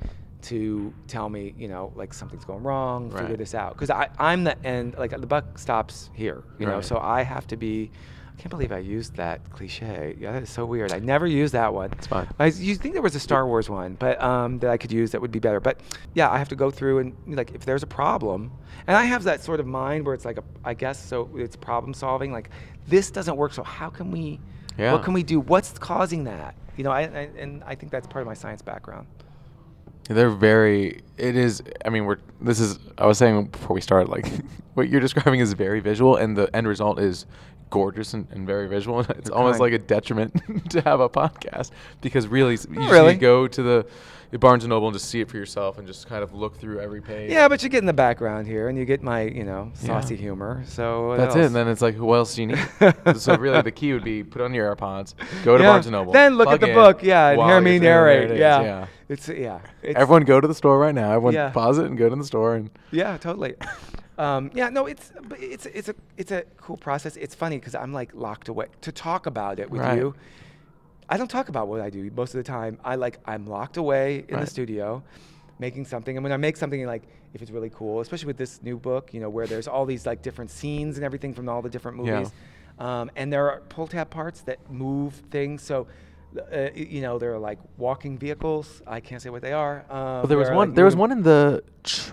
to 0.43 0.95
tell 1.09 1.29
me, 1.29 1.55
you 1.59 1.69
know, 1.69 1.93
like 1.95 2.15
something's 2.15 2.45
going 2.47 2.63
wrong, 2.63 3.11
figure 3.11 3.37
this 3.37 3.55
out. 3.55 3.75
Because 3.77 3.91
I'm 4.19 4.45
the 4.45 4.57
end, 4.65 4.95
like 4.97 5.11
the 5.11 5.27
buck 5.27 5.59
stops 5.59 6.09
here, 6.15 6.43
you 6.59 6.65
know. 6.67 6.81
So 6.81 6.99
I 6.99 7.23
have 7.23 7.47
to 7.49 7.57
be. 7.57 7.91
I 8.41 8.43
can't 8.43 8.51
believe 8.51 8.73
I 8.73 8.79
used 8.79 9.17
that 9.17 9.51
cliche. 9.51 10.17
Yeah, 10.19 10.33
that 10.33 10.43
is 10.43 10.49
so 10.49 10.65
weird. 10.65 10.93
I 10.93 10.99
never 10.99 11.27
used 11.27 11.53
that 11.53 11.75
one. 11.75 11.93
It's 11.93 12.07
fine. 12.07 12.27
I 12.39 12.47
you 12.47 12.75
think 12.75 12.95
there 12.95 13.03
was 13.03 13.15
a 13.15 13.21
Star 13.21 13.47
Wars 13.47 13.69
one, 13.69 13.97
but 13.97 14.19
um, 14.23 14.59
that 14.61 14.71
I 14.71 14.79
could 14.79 14.91
use 14.91 15.11
that 15.11 15.21
would 15.21 15.31
be 15.31 15.41
better. 15.41 15.61
But 15.61 15.83
yeah, 16.15 16.31
I 16.31 16.39
have 16.39 16.49
to 16.49 16.57
go 16.57 16.71
through 16.71 17.01
and 17.01 17.15
like 17.27 17.55
if 17.55 17.67
there's 17.67 17.83
a 17.83 17.87
problem, 17.87 18.51
and 18.87 18.97
I 18.97 19.05
have 19.05 19.25
that 19.25 19.43
sort 19.43 19.61
of 19.61 19.67
mind 19.67 20.07
where 20.07 20.15
it's 20.15 20.25
like 20.25 20.39
a, 20.39 20.45
I 20.65 20.73
guess 20.73 20.99
so 20.99 21.29
it's 21.35 21.55
problem 21.55 21.93
solving. 21.93 22.33
Like 22.33 22.49
this 22.89 23.11
doesn't 23.11 23.37
work, 23.37 23.53
so 23.53 23.63
how 23.63 23.91
can 23.91 24.11
we? 24.11 24.41
Yeah. 24.79 24.95
What 24.95 25.03
can 25.03 25.13
we 25.13 25.23
do? 25.23 25.41
What's 25.41 25.79
causing 25.79 26.25
that? 26.25 26.55
You 26.79 26.85
know, 26.85 26.93
I, 26.93 27.01
I 27.03 27.29
and 27.37 27.63
I 27.65 27.75
think 27.75 27.93
that's 27.93 28.07
part 28.07 28.23
of 28.23 28.27
my 28.27 28.33
science 28.33 28.63
background. 28.63 29.07
They're 30.09 30.31
very. 30.31 31.03
It 31.19 31.37
is. 31.37 31.63
I 31.85 31.91
mean, 31.91 32.07
we're. 32.07 32.17
This 32.41 32.59
is. 32.59 32.79
I 32.97 33.05
was 33.05 33.19
saying 33.19 33.49
before 33.49 33.75
we 33.75 33.83
started, 33.83 34.09
like, 34.09 34.27
what 34.75 34.89
you're 34.89 35.01
describing 35.01 35.41
is 35.41 35.53
very 35.53 35.81
visual, 35.81 36.17
and 36.17 36.39
the 36.39 36.49
end 36.57 36.67
result 36.67 36.99
is 36.99 37.27
gorgeous 37.71 38.15
and, 38.15 38.27
and 38.33 38.47
very 38.47 38.69
visual. 38.69 39.01
It's 39.11 39.29
They're 39.31 39.39
almost 39.39 39.59
kind. 39.61 39.73
like 39.73 39.81
a 39.81 39.85
detriment 39.85 40.41
to 40.71 40.81
have 40.83 41.01
a 41.01 41.09
podcast 41.09 41.71
because 42.01 42.29
really, 42.29 42.53
you 42.53 42.57
just 42.59 42.69
really. 42.69 43.15
go 43.15 43.47
to 43.49 43.63
the, 43.63 43.87
Barnes 44.39 44.63
and 44.63 44.71
Noble 44.71 44.87
and 44.87 44.95
just 44.95 45.09
see 45.09 45.21
it 45.21 45.29
for 45.29 45.37
yourself 45.39 45.79
and 45.79 45.89
just 45.89 46.07
kind 46.09 46.23
of 46.23 46.33
look 46.33 46.57
through 46.57 46.79
every 46.79 47.01
page. 47.03 47.33
Yeah, 47.33 47.49
but 47.49 47.65
you 47.65 47.69
get 47.69 47.79
in 47.79 47.87
the 47.87 47.93
background 47.93 48.47
here, 48.47 48.69
and 48.69 48.79
you 48.79 48.85
get 48.85 49.03
my, 49.03 49.23
you 49.23 49.43
know, 49.43 49.73
Yeah. 49.81 49.87
saucy 49.89 50.15
humor. 50.15 50.63
So 50.69 51.17
That's 51.17 51.35
it. 51.35 51.47
And 51.47 51.55
then 51.55 51.67
it's 51.67 51.83
like, 51.83 51.97
who 51.97 52.15
else 52.15 52.37
do 52.37 52.43
you 52.43 52.47
need? 52.49 52.69
so 53.17 53.35
really, 53.37 53.61
the 53.63 53.73
key 53.73 53.93
would 53.93 54.05
be 54.05 54.23
put 54.23 54.41
on 54.41 54.55
your 54.55 54.73
AirPods, 54.77 55.15
go 55.43 55.57
to 55.59 55.65
Yeah. 55.65 55.71
Barnes 55.71 55.87
and 55.87 55.95
Noble, 55.95 56.13
Then 56.13 56.37
look 56.37 56.49
at 56.49 56.61
the 56.61 56.73
book, 56.73 57.03
yeah, 57.03 57.31
and 57.31 57.43
hear 57.43 57.61
me 57.61 57.71
sitting 57.71 57.83
there. 57.83 58.05
There 58.05 58.21
narrate. 58.21 58.31
it 58.31 58.39
Yeah. 58.39 58.63
yeah. 58.63 58.87
It's 59.09 59.29
yeah. 59.29 59.59
It's, 59.83 59.99
Everyone 59.99 60.23
go 60.23 60.41
to 60.41 60.47
the 60.47 60.55
store 60.55 60.79
right 60.79 60.95
now. 60.95 61.11
Everyone 61.11 61.35
Yeah. 61.35 61.51
pause 61.51 61.79
it 61.79 61.87
and 61.87 61.99
go 61.99 62.09
to 62.09 62.15
the 62.15 62.25
store 62.25 62.55
and 62.55 62.71
Yeah, 62.93 63.17
totally. 63.17 63.55
Um, 64.21 64.51
yeah, 64.55 64.69
no, 64.69 64.85
it's 64.85 65.13
it's 65.39 65.65
it's 65.65 65.89
a 65.89 65.95
it's 66.19 66.31
a 66.31 66.43
cool 66.59 66.77
process. 66.77 67.17
It's 67.17 67.35
funny 67.35 67.57
because 67.59 67.75
I'm 67.75 67.95
like 67.95 68.11
locked 68.15 68.49
away 68.49 68.67
to 68.83 68.93
talk 68.93 69.25
about 69.25 69.59
it 69.59 69.71
with 69.71 69.81
Right. 69.81 69.97
you. 69.97 70.15
I 71.09 71.17
don't 71.17 71.31
talk 71.31 71.49
about 71.49 71.69
what 71.69 71.81
I 71.81 71.89
do 71.89 72.09
most 72.15 72.35
of 72.35 72.39
the 72.39 72.45
time. 72.45 72.79
I 72.85 72.97
like 72.97 73.19
I'm 73.25 73.47
locked 73.47 73.79
away 73.79 74.27
in 74.29 74.35
Right. 74.35 74.45
the 74.45 74.51
studio, 74.51 75.03
making 75.59 75.87
something, 75.87 76.19
and 76.19 76.23
when 76.23 76.33
I 76.33 76.37
make 76.37 76.59
something 76.59 76.85
like 76.85 77.05
if 77.33 77.41
it's 77.41 77.51
really 77.51 77.71
cool, 77.71 78.01
especially 78.01 78.27
with 78.27 78.37
this 78.37 78.63
new 78.63 78.77
book, 78.77 79.15
you 79.15 79.21
know, 79.21 79.31
where 79.31 79.47
there's 79.47 79.67
all 79.67 79.87
these 79.87 80.05
like 80.05 80.21
different 80.21 80.51
scenes 80.51 80.97
and 80.99 81.05
everything 81.05 81.33
from 81.33 81.49
all 81.49 81.63
the 81.63 81.71
different 81.71 81.97
Yeah. 82.05 82.13
movies, 82.13 82.33
um, 82.79 83.11
and 83.17 83.33
there 83.33 83.51
are 83.51 83.61
pull 83.71 83.87
tab 83.87 84.11
parts 84.11 84.43
that 84.43 84.59
move 84.71 85.15
things. 85.31 85.63
So. 85.63 85.87
Uh, 86.37 86.69
you 86.75 87.01
know, 87.01 87.19
there 87.19 87.35
are 87.35 87.39
like 87.41 87.59
walking 87.77 88.17
vehicles. 88.17 88.83
I 88.87 89.01
can't 89.01 89.21
say 89.21 89.31
what 89.31 89.43
they 89.43 89.53
are. 89.53 89.85
Um, 89.91 89.97
well, 89.99 90.27
there 90.29 90.39
was 90.39 90.49
one. 90.49 90.69
like, 90.69 90.77
there 90.77 90.85
was 90.85 90.95
one 90.95 91.11
in 91.11 91.23
the 91.25 91.63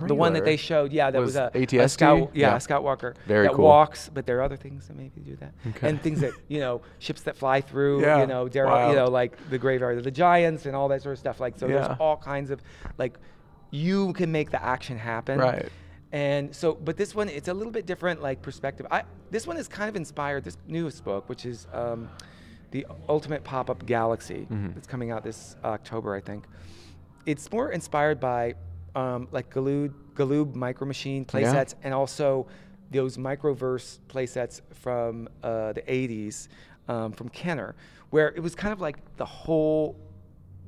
the 0.07 0.15
one 0.15 0.33
that 0.33 0.43
they 0.43 0.57
showed, 0.57 0.91
yeah, 0.91 1.11
that 1.11 1.19
was, 1.19 1.35
was 1.35 1.35
a, 1.35 1.51
a 1.53 1.65
ATST? 1.67 1.89
scout, 1.91 2.31
yeah, 2.33 2.49
Yeah. 2.49 2.55
a 2.55 2.59
scout 2.59 2.83
walker 2.83 3.13
Very 3.27 3.45
that 3.47 3.53
cool. 3.53 3.65
walks. 3.65 4.09
But 4.11 4.25
there 4.25 4.39
are 4.39 4.41
other 4.41 4.57
things 4.57 4.87
that 4.87 4.97
maybe 4.97 5.21
do 5.21 5.35
that, 5.35 5.53
Okay. 5.67 5.89
and 5.89 6.01
things 6.01 6.21
that 6.21 6.31
you 6.47 6.59
know, 6.59 6.81
ships 6.99 7.21
that 7.23 7.35
fly 7.37 7.61
through, 7.61 8.01
Yeah, 8.01 8.21
you 8.21 8.27
know, 8.27 8.47
Daryl, 8.47 8.67
wild. 8.71 8.89
you 8.91 8.95
know, 8.95 9.07
like 9.07 9.37
the 9.51 9.57
graveyard 9.59 9.99
of 9.99 10.03
the 10.03 10.11
giants 10.11 10.65
and 10.65 10.75
all 10.75 10.87
that 10.87 11.03
sort 11.03 11.13
of 11.13 11.19
stuff. 11.19 11.39
Like, 11.39 11.59
so 11.59 11.67
Yeah. 11.67 11.79
there's 11.87 11.97
all 11.99 12.17
kinds 12.17 12.49
of 12.49 12.59
like, 12.97 13.19
you 13.69 14.13
can 14.13 14.31
make 14.31 14.49
the 14.49 14.63
action 14.63 14.97
happen, 14.97 15.37
Right. 15.39 15.69
And 16.11 16.55
so, 16.55 16.73
but 16.73 16.95
this 16.95 17.13
one, 17.13 17.27
it's 17.27 17.49
a 17.49 17.53
little 17.53 17.71
bit 17.73 17.85
different, 17.85 18.21
like 18.21 18.41
perspective. 18.41 18.87
I 18.89 19.03
this 19.29 19.45
one 19.45 19.57
is 19.57 19.67
kind 19.67 19.89
of 19.89 19.95
inspired. 19.97 20.45
This 20.45 20.57
newest 20.65 21.03
book, 21.03 21.27
which 21.27 21.45
is 21.45 21.67
um, 21.73 22.07
the 22.71 22.85
Ultimate 23.07 23.43
Pop-Up 23.43 23.85
Galaxy, 23.85 24.47
Mhm. 24.51 24.75
it's 24.77 24.87
coming 24.87 25.11
out 25.11 25.23
this 25.23 25.55
October, 25.63 26.13
I 26.15 26.21
think 26.21 26.45
it's 27.25 27.51
more 27.51 27.71
inspired 27.71 28.19
by 28.19 28.55
um, 28.95 29.27
like 29.31 29.49
Galoob, 29.53 29.93
Galoob 30.15 30.55
Micro 30.55 30.87
Machine 30.87 31.21
Yeah. 31.23 31.39
playsets 31.41 31.75
and 31.83 31.93
also 31.93 32.47
those 32.89 33.17
Microverse 33.17 33.99
playsets 34.07 34.61
from 34.73 35.27
uh, 35.43 35.73
the 35.73 35.81
80s 35.91 36.47
um, 36.87 37.11
from 37.11 37.29
Kenner, 37.29 37.75
where 38.09 38.29
it 38.29 38.39
was 38.41 38.55
kind 38.55 38.73
of 38.73 38.81
like 38.81 38.97
the 39.17 39.25
whole 39.25 39.95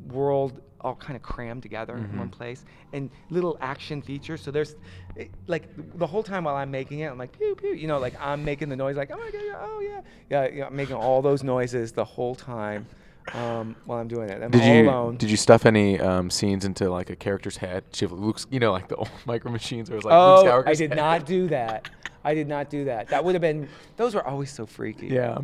world 0.10 0.62
all 0.82 0.96
kind 0.96 1.16
of 1.16 1.22
crammed 1.22 1.62
together 1.64 1.96
in 1.98 2.18
one 2.18 2.30
Mhm. 2.30 2.32
place 2.32 2.66
and 2.94 3.10
little 3.30 3.58
action 3.62 4.02
features. 4.02 4.42
So 4.42 4.52
there's 4.52 4.76
it, 5.16 5.30
like 5.48 5.64
the 5.98 6.08
whole 6.08 6.24
time 6.24 6.44
while 6.46 6.56
I'm 6.56 6.72
making 6.72 7.00
it, 7.00 7.08
I'm 7.12 7.18
like 7.18 7.32
pew 7.38 7.56
pew, 7.56 7.74
you 7.74 7.88
know, 7.88 8.00
like 8.00 8.14
I'm 8.20 8.44
making 8.46 8.70
the 8.70 8.76
noise 8.76 8.96
like 8.98 9.12
oh 9.14 9.18
my 9.18 9.30
god, 9.32 9.42
yeah, 9.46 9.56
oh 9.60 9.80
yeah, 9.82 10.02
yeah, 10.30 10.48
yeah 10.54 10.66
I'm 10.68 10.76
making 10.76 10.96
all 10.96 11.22
those 11.22 11.44
noises 11.44 11.92
the 11.92 12.06
whole 12.06 12.36
time 12.36 12.86
um, 13.34 13.76
while 13.86 14.00
I'm 14.00 14.08
doing 14.08 14.30
it. 14.30 14.42
I'm 14.42 14.50
Did 14.52 14.62
all 14.62 14.76
you 14.76 14.90
alone. 14.90 15.18
did 15.18 15.30
you 15.30 15.38
stuff 15.38 15.66
any 15.66 16.00
um, 16.00 16.30
scenes 16.30 16.66
into 16.66 16.90
like 16.90 17.10
a 17.10 17.16
character's 17.16 17.58
head? 17.58 17.84
You 17.96 18.08
have 18.08 18.18
Luke's, 18.18 18.48
you 18.50 18.60
know, 18.60 18.72
like 18.72 18.88
the 18.88 18.96
old 18.96 19.10
micro 19.26 19.52
machines, 19.52 19.90
where 19.90 19.96
it 19.96 20.04
was 20.04 20.06
like 20.06 20.14
oh, 20.16 20.36
Luke 20.44 20.46
Skywalker's 20.46 20.68
I 20.68 20.74
did 20.74 20.90
head? 20.92 20.98
not 20.98 21.26
do 21.26 21.48
that. 21.58 21.90
I 22.24 22.34
did 22.34 22.48
not 22.48 22.70
do 22.70 22.86
that. 22.86 23.08
That 23.10 23.24
would 23.24 23.36
have 23.36 23.42
been. 23.42 23.68
Those 23.98 24.16
were 24.16 24.26
always 24.26 24.50
so 24.52 24.66
freaky. 24.66 25.08
Yeah. 25.08 25.38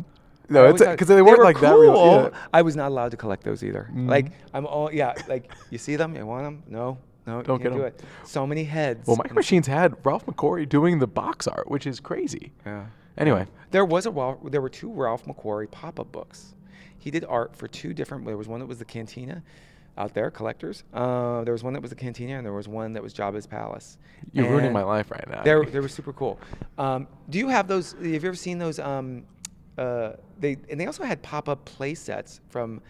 No, 0.48 0.66
it's 0.66 0.82
because 0.84 1.08
they 1.08 1.22
weren't 1.22 1.38
were 1.38 1.44
like 1.44 1.60
that. 1.60 1.74
Real, 1.74 2.30
yeah. 2.32 2.38
I 2.52 2.62
was 2.62 2.76
not 2.76 2.88
allowed 2.88 3.10
to 3.10 3.16
collect 3.16 3.42
those 3.44 3.62
either. 3.64 3.88
Mhm. 3.92 4.08
Like 4.08 4.26
I'm 4.54 4.66
all 4.66 4.92
yeah. 4.92 5.14
Like 5.28 5.50
you 5.70 5.78
see 5.78 5.96
them, 5.96 6.14
you 6.14 6.24
want 6.26 6.44
them? 6.44 6.62
No, 6.68 6.98
no, 7.26 7.42
Don't 7.42 7.58
you 7.62 7.70
get 7.70 7.76
do 7.76 7.82
it. 7.82 8.00
So 8.24 8.46
many 8.46 8.64
heads. 8.64 9.06
Well, 9.06 9.16
Micro 9.16 9.34
Machines 9.34 9.66
had 9.66 9.94
Ralph 10.04 10.26
McQuarrie 10.26 10.68
doing 10.68 10.98
the 10.98 11.06
box 11.08 11.46
art, 11.48 11.68
which 11.70 11.86
is 11.86 11.98
crazy. 12.00 12.52
Yeah. 12.64 12.86
Anyway, 13.18 13.46
There 13.70 13.84
was 13.84 14.04
a 14.06 14.10
Ralph, 14.10 14.38
there 14.50 14.60
were 14.60 14.68
two 14.68 14.92
Ralph 14.92 15.24
McQuarrie 15.24 15.70
pop-up 15.70 16.12
books. 16.12 16.54
He 16.98 17.10
did 17.10 17.24
art 17.24 17.56
for 17.56 17.66
two 17.66 17.94
different. 17.94 18.26
There 18.26 18.36
was 18.36 18.46
one 18.46 18.60
that 18.60 18.66
was 18.66 18.78
the 18.78 18.84
Cantina, 18.84 19.42
out 19.98 20.12
there, 20.12 20.30
collectors. 20.30 20.84
Uh, 20.92 21.42
there 21.44 21.52
was 21.52 21.64
one 21.64 21.72
that 21.72 21.80
was 21.80 21.90
the 21.90 21.96
Cantina, 21.96 22.34
and 22.36 22.44
there 22.44 22.52
was 22.52 22.68
one 22.68 22.92
that 22.92 23.02
was 23.02 23.14
Jabba's 23.14 23.46
Palace. 23.46 23.96
you're 24.32 24.48
ruining 24.48 24.72
my 24.72 24.82
life 24.82 25.10
right 25.10 25.26
now. 25.28 25.42
They 25.42 25.54
were, 25.54 25.64
they 25.66 25.80
were 25.80 25.88
super 25.88 26.12
cool. 26.12 26.38
Um, 26.78 27.06
do 27.30 27.38
you 27.38 27.48
have 27.48 27.68
those? 27.68 27.92
Have 27.92 28.04
you 28.04 28.16
ever 28.16 28.34
seen 28.34 28.58
those? 28.58 28.78
Um, 28.78 29.24
uh, 29.78 30.12
they 30.38 30.56
and 30.70 30.80
they 30.80 30.86
also 30.86 31.04
had 31.04 31.22
pop-up 31.22 31.64
play 31.64 31.94
sets 31.94 32.40
from 32.48 32.80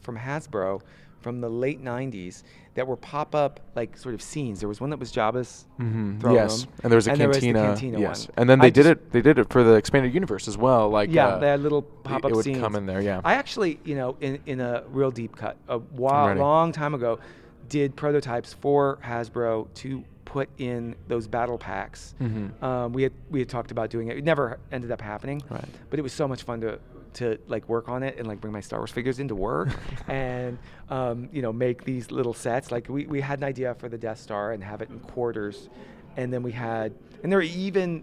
from 0.00 0.16
Hasbro 0.18 0.80
from 1.20 1.40
the 1.40 1.48
late 1.48 1.82
'90s 1.82 2.42
that 2.74 2.84
were 2.86 2.96
pop-up 2.96 3.60
like 3.76 3.96
sort 3.96 4.14
of 4.14 4.20
scenes. 4.22 4.58
There 4.58 4.68
was 4.68 4.80
one 4.80 4.90
that 4.90 4.98
was 4.98 5.12
Jabba's 5.12 5.66
Mhm, 5.78 6.20
throne 6.20 6.34
Yes, 6.34 6.66
and 6.82 6.90
there 6.90 6.96
was 6.96 7.06
a 7.06 7.12
and 7.12 7.20
cantina. 7.20 7.60
the 7.60 7.66
cantina 7.66 8.00
yes, 8.00 8.26
one. 8.28 8.34
and 8.38 8.50
then 8.50 8.58
they 8.58 8.66
I 8.68 8.70
did 8.70 8.86
it. 8.86 9.12
They 9.12 9.22
did 9.22 9.38
it 9.38 9.48
for 9.50 9.62
the 9.62 9.74
expanded 9.74 10.12
universe 10.12 10.48
as 10.48 10.58
well. 10.58 10.88
Like 10.88 11.10
Yeah, 11.12 11.28
uh, 11.28 11.38
they 11.38 11.48
had 11.48 11.60
little 11.60 11.82
pop-up 11.82 12.30
It 12.32 12.34
would 12.34 12.44
scenes. 12.44 12.58
come 12.58 12.74
in 12.74 12.86
there. 12.86 13.00
Yeah. 13.00 13.20
I 13.24 13.34
actually, 13.34 13.78
you 13.84 13.94
know, 13.94 14.16
in, 14.20 14.40
in 14.46 14.60
a 14.60 14.82
real 14.88 15.10
deep 15.12 15.36
cut, 15.36 15.56
a 15.68 15.78
while, 15.78 16.34
long 16.34 16.72
time 16.72 16.94
ago, 16.94 17.20
did 17.68 17.94
prototypes 17.94 18.52
for 18.54 18.98
Hasbro 19.04 19.72
to 19.74 20.02
put 20.32 20.48
in 20.56 20.96
those 21.08 21.26
battle 21.28 21.58
packs. 21.58 22.14
Mhm. 22.18 22.62
Um, 22.62 22.92
we 22.94 23.02
had 23.02 23.12
we 23.30 23.38
had 23.38 23.50
talked 23.50 23.70
about 23.70 23.90
doing 23.90 24.08
it. 24.08 24.16
It 24.16 24.24
never 24.24 24.58
ended 24.72 24.90
up 24.90 25.02
happening. 25.02 25.42
Right. 25.50 25.64
But 25.90 25.98
it 25.98 26.02
was 26.02 26.14
so 26.14 26.26
much 26.26 26.42
fun 26.44 26.62
to 26.62 26.78
to 27.14 27.38
like 27.46 27.68
work 27.68 27.90
on 27.90 28.02
it 28.02 28.16
and 28.16 28.26
like 28.26 28.40
bring 28.40 28.54
my 28.54 28.60
Star 28.62 28.78
Wars 28.80 28.90
figures 28.90 29.18
into 29.18 29.34
work 29.34 29.68
and 30.08 30.56
um, 30.88 31.28
you 31.32 31.42
know 31.42 31.52
make 31.52 31.84
these 31.84 32.10
little 32.10 32.32
sets. 32.32 32.72
Like 32.72 32.88
we, 32.88 33.04
we 33.06 33.20
had 33.20 33.40
an 33.40 33.44
idea 33.44 33.74
for 33.74 33.90
the 33.90 33.98
Death 33.98 34.20
Star 34.20 34.52
and 34.52 34.64
have 34.64 34.80
it 34.80 34.88
in 34.88 34.98
quarters, 35.00 35.68
and 36.16 36.32
then 36.32 36.42
we 36.42 36.52
had 36.52 36.94
and 37.22 37.30
there 37.30 37.38
were 37.38 37.42
even 37.68 38.02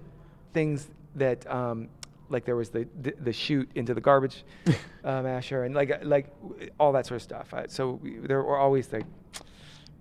things 0.53 0.87
that 1.15 1.49
um, 1.51 1.87
like 2.29 2.45
there 2.45 2.55
was 2.55 2.69
the, 2.69 2.87
the 3.01 3.15
the 3.21 3.33
chute 3.33 3.69
into 3.73 3.95
the 3.95 4.01
garbage 4.01 4.43
uh, 5.03 5.23
masher 5.23 5.63
and 5.63 5.73
like 5.73 6.05
like 6.05 6.27
all 6.79 6.91
that 6.91 7.07
sort 7.07 7.15
of 7.15 7.23
stuff. 7.23 7.51
Uh, 7.55 7.67
so 7.67 7.93
we, 8.03 8.19
there 8.19 8.43
were 8.43 8.57
always 8.59 8.93
like. 8.93 9.05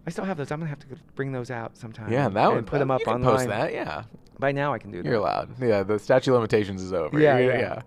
I 0.08 0.10
still 0.10 0.24
have 0.24 0.38
those. 0.38 0.50
I'm 0.50 0.58
gonna 0.58 0.70
have 0.70 0.78
to 0.80 0.86
bring 1.14 1.32
those 1.32 1.50
out 1.50 1.76
sometime. 1.76 2.10
yeah, 2.10 2.30
that 2.30 2.46
and 2.46 2.56
would 2.56 2.66
put 2.66 2.78
them 2.78 2.90
up 2.90 3.00
you 3.00 3.04
can 3.04 3.14
online. 3.16 3.36
Post 3.36 3.48
that. 3.48 3.72
Yeah. 3.74 4.04
By 4.38 4.52
now, 4.52 4.72
I 4.72 4.78
can 4.78 4.90
do 4.90 5.02
that. 5.02 5.04
You're 5.06 5.18
allowed. 5.18 5.60
Yeah, 5.60 5.82
the 5.82 5.98
statute 5.98 6.30
of 6.32 6.36
limitations 6.36 6.82
is 6.82 6.92
over. 6.94 7.20
Yeah, 7.20 7.38
You're- 7.38 7.58
yeah. 7.58 7.82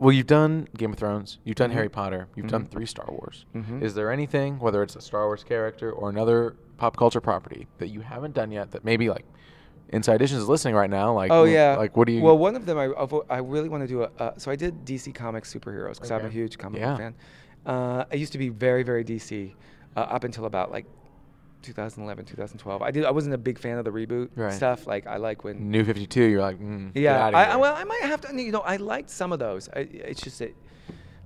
Well, 0.00 0.10
you've 0.12 0.26
done 0.26 0.66
Game 0.76 0.90
of 0.92 0.98
Thrones. 0.98 1.38
You've 1.44 1.54
done 1.54 1.70
Mhm. 1.70 1.74
Harry 1.74 1.88
Potter. 1.88 2.26
You've 2.34 2.48
done 2.48 2.64
Mhm. 2.64 2.70
three 2.70 2.86
Star 2.86 3.06
Wars. 3.08 3.46
Mhm. 3.54 3.80
Is 3.82 3.94
there 3.94 4.10
anything, 4.10 4.58
whether 4.58 4.82
it's 4.82 4.96
a 4.96 5.00
Star 5.00 5.26
Wars 5.26 5.44
character 5.44 5.92
or 5.92 6.10
another 6.10 6.56
pop 6.78 6.96
culture 6.96 7.20
property, 7.20 7.68
that 7.78 7.86
you 7.88 8.00
haven't 8.00 8.34
done 8.34 8.50
yet 8.50 8.72
that 8.72 8.84
maybe 8.84 9.08
like 9.08 9.24
Insight 9.92 10.16
Editions 10.16 10.40
is 10.42 10.48
listening 10.48 10.74
right 10.74 10.90
now? 10.90 11.12
Like, 11.14 11.30
oh 11.30 11.44
yeah. 11.44 11.76
Like, 11.76 11.96
what 11.96 12.08
do 12.08 12.12
you? 12.14 12.22
Well, 12.22 12.36
one 12.36 12.56
of 12.56 12.66
them 12.66 12.78
I 12.78 12.90
I've- 12.98 13.46
really 13.46 13.68
want 13.68 13.82
to 13.84 13.86
do 13.86 14.02
a. 14.02 14.10
Uh, 14.18 14.32
so 14.38 14.50
I 14.50 14.56
did 14.56 14.84
DC 14.84 15.12
Comics 15.14 15.54
superheroes 15.54 15.94
because 15.94 16.10
I'm 16.10 16.26
a 16.26 16.30
huge 16.30 16.58
comic 16.58 16.80
Yeah. 16.80 16.90
book 16.92 16.98
fan. 16.98 17.14
Uh, 17.64 18.04
I 18.10 18.16
used 18.16 18.32
to 18.32 18.38
be 18.38 18.48
very 18.48 18.82
very 18.82 19.04
DC 19.04 19.54
uh, 19.96 20.00
up 20.00 20.24
until 20.24 20.46
about 20.46 20.72
like 20.72 20.86
2011 21.62 22.24
2012. 22.24 22.82
I 22.82 22.90
did. 22.90 23.04
I 23.04 23.10
wasn't 23.10 23.34
a 23.34 23.38
big 23.38 23.58
fan 23.58 23.78
of 23.78 23.84
the 23.84 23.90
reboot 23.90 24.30
Right. 24.36 24.52
stuff. 24.52 24.86
Like 24.86 25.06
I 25.06 25.16
like 25.16 25.44
when. 25.44 25.70
New 25.70 25.84
Fifty 25.84 26.06
Two. 26.06 26.24
You're 26.24 26.40
like, 26.42 26.58
mm, 26.60 26.90
Yeah. 26.94 27.26
I, 27.28 27.56
well, 27.56 27.74
I 27.74 27.84
might 27.84 28.02
have 28.02 28.20
to. 28.22 28.40
You 28.42 28.52
know, 28.52 28.60
I 28.60 28.76
liked 28.76 29.10
some 29.10 29.32
of 29.32 29.38
those. 29.38 29.68
I, 29.68 29.80
it's 29.90 30.20
just 30.20 30.38
that. 30.40 30.54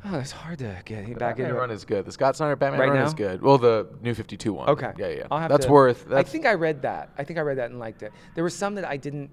Oh, 0.05 0.19
it's 0.21 0.31
hard 0.31 0.59
to 0.61 0.77
get 0.85 1.05
The 1.07 1.15
back 1.15 1.19
Batman 1.37 1.47
into. 1.49 1.59
run 1.59 1.71
is 1.73 1.85
good. 1.85 2.05
The 2.05 2.13
Scott 2.13 2.37
Snyder 2.37 2.55
Batman 2.55 2.79
Right 2.79 2.89
run 2.91 2.99
now? 2.99 3.07
is 3.07 3.15
good. 3.15 3.43
Well, 3.43 3.59
the 3.59 3.89
New 4.03 4.15
Fifty 4.15 4.37
Two 4.37 4.53
one. 4.53 4.69
Okay. 4.69 4.93
Yeah, 4.97 5.09
yeah. 5.09 5.27
I'll 5.31 5.39
have 5.41 5.51
that's 5.51 5.67
to- 5.67 5.73
worth. 5.73 6.07
That's, 6.09 6.29
I 6.29 6.31
think 6.31 6.47
I 6.47 6.55
read 6.55 6.83
that. 6.83 7.11
I 7.19 7.25
think 7.25 7.39
I 7.39 7.43
read 7.43 7.59
that 7.59 7.71
and 7.71 7.81
liked 7.81 8.03
it. 8.05 8.13
There 8.37 8.45
were 8.45 8.51
some 8.51 8.77
that 8.77 8.85
I 8.85 8.97
didn't 8.99 9.31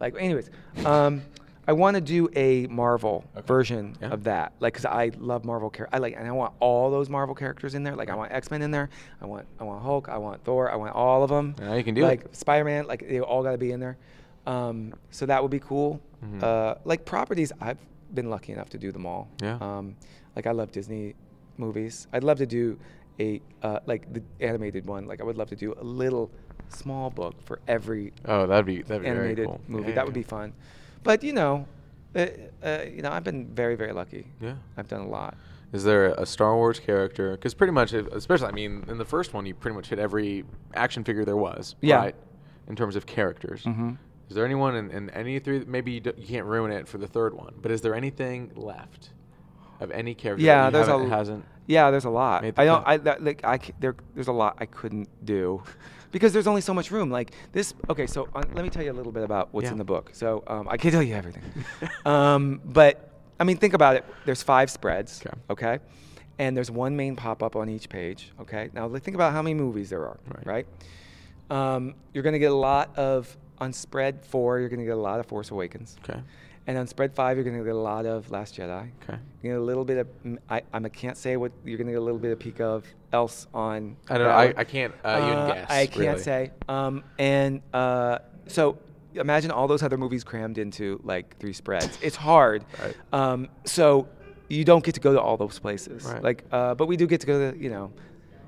like. 0.00 0.14
Anyways, 0.18 0.50
um, 0.86 1.20
I 1.66 1.72
want 1.72 1.94
to 1.94 2.00
do 2.00 2.28
a 2.36 2.66
Marvel 2.66 3.24
Okay. 3.36 3.46
version 3.46 3.96
Yeah. 4.00 4.08
of 4.12 4.24
that. 4.24 4.52
Like, 4.60 4.74
cause 4.74 4.84
I 4.84 5.10
love 5.18 5.44
Marvel 5.44 5.70
characters. 5.70 5.96
I 5.96 5.98
like, 5.98 6.14
and 6.16 6.26
I 6.28 6.32
want 6.32 6.52
all 6.60 6.90
those 6.90 7.08
Marvel 7.08 7.34
characters 7.34 7.74
in 7.74 7.82
there. 7.82 7.96
Like, 7.96 8.10
I 8.10 8.14
want 8.14 8.32
X 8.32 8.50
Men 8.50 8.62
in 8.62 8.70
there. 8.70 8.88
I 9.20 9.26
want, 9.26 9.46
I 9.58 9.64
want 9.64 9.82
Hulk. 9.82 10.08
I 10.08 10.18
want 10.18 10.44
Thor. 10.44 10.70
I 10.70 10.76
want 10.76 10.94
all 10.94 11.22
of 11.22 11.30
them. 11.30 11.54
Now 11.58 11.74
you 11.74 11.84
can 11.84 11.94
do 11.94 12.02
like, 12.02 12.24
it. 12.26 12.36
Spider 12.36 12.64
Man. 12.64 12.86
Like, 12.86 13.08
they 13.08 13.20
all 13.20 13.42
got 13.42 13.52
to 13.52 13.58
be 13.58 13.72
in 13.72 13.80
there. 13.80 13.96
Um, 14.46 14.92
so 15.10 15.24
that 15.26 15.40
would 15.42 15.50
be 15.50 15.60
cool. 15.60 16.00
Mhm. 16.24 16.42
Uh, 16.42 16.74
like 16.84 17.04
properties, 17.04 17.50
I've 17.60 17.78
been 18.12 18.28
lucky 18.30 18.52
enough 18.52 18.68
to 18.70 18.78
do 18.78 18.92
them 18.92 19.06
all. 19.06 19.28
Yeah. 19.42 19.56
Um, 19.60 19.96
like 20.36 20.46
I 20.46 20.52
love 20.52 20.70
Disney 20.70 21.14
movies. 21.56 22.06
I'd 22.12 22.24
love 22.24 22.38
to 22.38 22.46
do 22.46 22.78
a 23.20 23.40
uh, 23.62 23.80
like 23.86 24.12
the 24.12 24.22
animated 24.40 24.86
one. 24.86 25.06
Like 25.06 25.20
I 25.20 25.24
would 25.24 25.38
love 25.38 25.48
to 25.50 25.56
do 25.56 25.72
a 25.80 25.84
little 25.84 26.30
small 26.68 27.08
book 27.10 27.34
for 27.44 27.60
every 27.68 28.12
Oh, 28.26 28.46
that'd 28.46 28.66
be 28.66 28.82
that'd 28.82 29.02
be 29.02 29.08
animated 29.08 29.36
very 29.36 29.46
cool. 29.46 29.60
movie. 29.68 29.88
Yeah, 29.88 29.94
that 29.94 30.00
yeah, 30.00 30.04
would 30.04 30.14
be 30.14 30.22
fun. 30.22 30.52
But 31.04 31.22
you 31.22 31.32
know, 31.32 31.66
uh, 32.16 32.26
uh, 32.64 32.84
you 32.92 33.02
know, 33.02 33.10
I've 33.12 33.22
been 33.24 33.46
very 33.54 33.76
very 33.76 33.92
lucky. 33.92 34.26
Yeah. 34.40 34.54
I've 34.76 34.88
done 34.88 35.02
a 35.02 35.08
lot. 35.08 35.36
Is 35.72 35.84
there 35.84 36.12
a 36.14 36.26
Star 36.26 36.54
Wars 36.56 36.78
character? 36.78 37.32
Because 37.32 37.52
pretty 37.54 37.72
much, 37.72 37.92
especially, 37.92 38.46
I 38.46 38.52
mean, 38.52 38.84
in 38.88 38.96
the 38.98 39.04
first 39.04 39.34
one, 39.34 39.44
you 39.44 39.54
pretty 39.54 39.74
much 39.74 39.88
hit 39.88 39.98
every 39.98 40.44
action 40.74 41.02
figure 41.04 41.24
there 41.24 41.36
was. 41.36 41.74
Yeah. 41.80 41.96
Right. 41.96 42.14
In 42.68 42.76
terms 42.76 42.94
of 42.96 43.06
characters. 43.06 43.64
Mhm. 43.64 43.98
Is 44.28 44.34
there 44.36 44.44
anyone 44.44 44.74
in, 44.76 44.90
in 44.90 45.10
any 45.10 45.38
three? 45.40 45.64
Maybe 45.66 45.92
you, 45.92 46.00
d- 46.00 46.12
you 46.16 46.26
can't 46.26 46.46
ruin 46.46 46.70
it 46.72 46.88
for 46.88 46.98
the 46.98 47.06
third 47.06 47.34
one, 47.34 47.54
but 47.60 47.70
is 47.70 47.80
there 47.82 47.94
anything 47.94 48.52
left 48.54 49.10
of 49.80 49.90
any 49.90 50.14
character? 50.14 50.44
Yeah, 50.44 50.70
there's 50.70 50.88
a- 50.88 51.08
hasn't. 51.08 51.44
Yeah, 51.66 51.90
there's 51.90 52.04
a 52.06 52.10
lot. 52.10 52.42
The 52.42 52.52
I 52.56 52.64
don't. 52.64 52.78
cut. 52.84 52.88
I 52.90 52.96
that, 52.98 53.24
like. 53.24 53.40
I 53.44 53.58
c- 53.58 53.74
there. 53.80 53.96
There's 54.14 54.28
a 54.28 54.32
lot 54.32 54.56
I 54.60 54.66
couldn't 54.66 55.08
do, 55.26 55.62
because 56.14 56.32
there's 56.32 56.46
only 56.46 56.60
so 56.62 56.72
much 56.72 56.90
room. 56.90 57.10
Like 57.10 57.32
this. 57.52 57.74
Okay, 57.90 58.06
so 58.06 58.28
uh, 58.34 58.42
let 58.54 58.62
me 58.64 58.70
tell 58.70 58.82
you 58.84 58.92
a 58.92 58.98
little 59.00 59.12
bit 59.12 59.24
about 59.24 59.48
what's 59.52 59.64
Yeah. 59.66 59.72
in 59.72 59.78
the 59.78 59.84
book. 59.84 60.10
So 60.14 60.42
um, 60.46 60.68
I 60.70 60.76
can't 60.78 60.92
tell 60.94 61.02
you 61.02 61.14
everything, 61.14 61.42
um, 62.06 62.60
but 62.64 63.10
I 63.40 63.44
mean, 63.44 63.56
think 63.58 63.74
about 63.74 63.96
it. 63.96 64.04
There's 64.24 64.42
five 64.42 64.70
spreads. 64.70 65.20
Okay. 65.26 65.36
Okay. 65.50 65.78
And 66.38 66.56
there's 66.56 66.70
one 66.70 66.96
main 66.96 67.14
pop-up 67.16 67.54
on 67.56 67.68
each 67.68 67.88
page. 67.88 68.32
Okay. 68.40 68.70
Now 68.72 68.88
think 68.88 69.14
about 69.16 69.32
how 69.32 69.42
many 69.42 69.54
movies 69.54 69.90
there 69.90 70.02
are. 70.06 70.18
Right. 70.28 70.46
Right. 70.46 70.66
Um, 71.50 71.94
you're 72.12 72.22
gonna 72.24 72.38
get 72.38 72.52
a 72.52 72.54
lot 72.70 72.96
of 72.96 73.36
on 73.58 73.72
spread 73.72 74.24
four. 74.24 74.60
You're 74.60 74.68
gonna 74.68 74.84
get 74.84 74.94
a 74.96 75.06
lot 75.10 75.20
of 75.20 75.26
Force 75.26 75.50
Awakens. 75.50 75.96
Okay. 76.08 76.20
And 76.66 76.78
on 76.78 76.86
spread 76.86 77.14
five, 77.14 77.36
you're 77.36 77.44
gonna 77.44 77.62
get 77.62 77.74
a 77.74 77.86
lot 77.92 78.06
of 78.06 78.30
Last 78.30 78.56
Jedi. 78.56 78.88
Okay. 79.02 79.18
You 79.42 79.50
get 79.50 79.58
a 79.58 79.62
little 79.62 79.84
bit 79.84 79.98
of 79.98 80.08
I 80.48 80.62
I 80.72 80.88
can't 80.88 81.16
say 81.16 81.36
what 81.36 81.52
you're 81.64 81.76
gonna 81.78 81.90
get 81.92 81.98
a 81.98 82.08
little 82.08 82.18
bit 82.20 82.32
of 82.32 82.38
peek 82.38 82.60
of 82.60 82.86
else 83.14 83.46
on. 83.54 83.96
I 84.10 84.18
don't 84.18 84.26
know. 84.28 84.32
I. 84.34 84.54
I 84.56 84.64
can't 84.64 84.92
uh, 85.04 85.20
even 85.26 85.38
Uh, 85.38 85.54
guess. 85.54 85.70
I 85.70 85.86
can't 85.86 85.96
really. 85.98 86.22
say. 86.22 86.50
Um, 86.68 87.02
and 87.18 87.62
uh, 87.72 88.18
so 88.48 88.76
imagine 89.14 89.50
all 89.50 89.66
those 89.68 89.82
other 89.82 89.96
movies 89.96 90.24
crammed 90.24 90.58
into 90.58 91.00
like 91.04 91.26
three 91.38 91.52
spreads. 91.54 91.98
It's 92.02 92.16
hard. 92.16 92.64
Right. 92.82 92.96
Um, 93.12 93.48
so 93.64 94.08
you 94.48 94.64
don't 94.64 94.84
get 94.84 94.94
to 94.96 95.00
go 95.00 95.12
to 95.14 95.20
all 95.20 95.36
those 95.36 95.58
places. 95.58 96.04
Right. 96.04 96.22
Like, 96.22 96.44
uh, 96.52 96.74
but 96.74 96.86
we 96.86 96.96
do 96.96 97.06
get 97.06 97.20
to 97.22 97.26
go 97.26 97.36
to 97.52 97.56
you 97.58 97.70
know. 97.70 97.90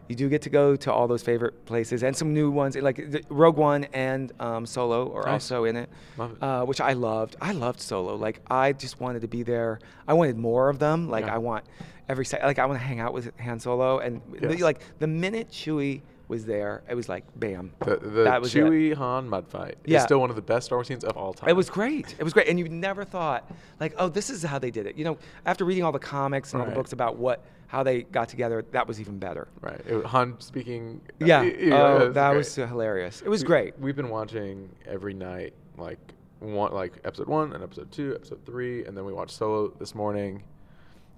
You 0.08 0.14
do 0.14 0.28
get 0.28 0.42
to 0.42 0.50
go 0.50 0.76
to 0.84 0.92
all 0.92 1.08
those 1.08 1.24
favorite 1.24 1.64
places 1.66 2.04
and 2.04 2.14
some 2.16 2.32
new 2.32 2.48
ones, 2.62 2.76
like 2.76 2.98
the- 3.10 3.24
Rogue 3.28 3.56
One 3.56 3.82
and 3.92 4.30
um, 4.38 4.64
Solo 4.64 5.12
are 5.16 5.22
Nice. 5.24 5.32
also 5.50 5.64
in 5.64 5.74
it, 5.82 5.88
it. 6.16 6.30
Uh, 6.40 6.62
which 6.64 6.80
I 6.80 6.92
loved. 6.92 7.34
I 7.40 7.50
loved 7.50 7.80
Solo. 7.80 8.14
Like 8.14 8.38
I 8.48 8.72
just 8.72 9.00
wanted 9.00 9.22
to 9.22 9.28
be 9.38 9.42
there. 9.42 9.80
I 10.06 10.12
wanted 10.14 10.36
more 10.38 10.68
of 10.68 10.78
them. 10.78 11.08
Like 11.10 11.26
Yeah. 11.26 11.34
I 11.34 11.38
want 11.38 11.64
every 12.08 12.24
se- 12.24 12.40
like 12.42 12.58
I 12.58 12.66
want 12.66 12.80
to 12.80 12.84
hang 12.86 13.00
out 13.00 13.12
with 13.12 13.30
Han 13.40 13.58
Solo 13.60 13.98
and 13.98 14.20
the- 14.40 14.56
like 14.58 14.80
the 14.98 15.06
minute 15.06 15.50
Chewie 15.50 16.02
was 16.28 16.44
there, 16.44 16.82
it 16.90 16.94
was 16.96 17.08
like 17.08 17.24
bam. 17.38 17.72
The, 17.84 17.96
the 17.98 18.24
That 18.24 18.40
was 18.40 18.54
it. 18.54 18.58
Chewie 18.64 18.94
Han 18.94 19.28
mud 19.28 19.46
fight 19.48 19.76
is 19.84 20.02
still 20.02 20.18
one 20.18 20.28
of 20.30 20.34
the 20.36 20.42
best 20.42 20.66
Star 20.66 20.78
Wars 20.78 20.88
scenes 20.88 21.04
of 21.04 21.16
all 21.16 21.32
time. 21.32 21.48
It 21.48 21.52
was 21.54 21.70
great. 21.70 22.16
It 22.18 22.24
was 22.24 22.32
great, 22.32 22.48
and 22.48 22.58
you 22.58 22.68
never 22.68 23.04
thought 23.04 23.48
like, 23.78 23.94
oh, 23.98 24.08
this 24.08 24.28
is 24.28 24.42
how 24.42 24.58
they 24.58 24.72
did 24.72 24.86
it. 24.86 24.96
You 24.96 25.04
know, 25.04 25.18
after 25.44 25.64
reading 25.64 25.84
all 25.84 25.92
the 25.92 26.00
comics 26.00 26.52
and 26.52 26.60
all 26.62 26.68
the 26.68 26.74
books 26.74 26.92
about 26.92 27.16
what 27.16 27.44
how 27.68 27.82
they 27.82 28.02
got 28.02 28.28
together, 28.28 28.64
that 28.72 28.86
was 28.86 29.00
even 29.00 29.18
better. 29.18 29.48
right. 29.60 29.80
It, 29.86 30.04
Han 30.06 30.36
speaking. 30.40 31.00
uh, 31.20 31.26
Yeah, 31.26 31.42
y- 31.42 31.54
oh, 31.72 31.96
it 32.06 32.14
that 32.14 32.30
great. 32.30 32.38
was 32.38 32.58
uh, 32.58 32.66
hilarious. 32.66 33.22
It 33.22 33.28
was 33.28 33.42
We- 33.42 33.46
great. 33.48 33.78
We've 33.80 33.96
been 33.96 34.08
watching 34.08 34.68
every 34.86 35.14
night, 35.14 35.52
like 35.76 35.98
one, 36.40 36.72
like 36.72 36.92
episode 37.04 37.26
one 37.28 37.52
and 37.54 37.62
episode 37.64 37.90
two, 37.90 38.14
episode 38.14 38.44
three, 38.46 38.84
and 38.84 38.96
then 38.96 39.04
we 39.04 39.12
watched 39.12 39.32
Solo 39.32 39.68
this 39.80 39.94
morning. 39.96 40.42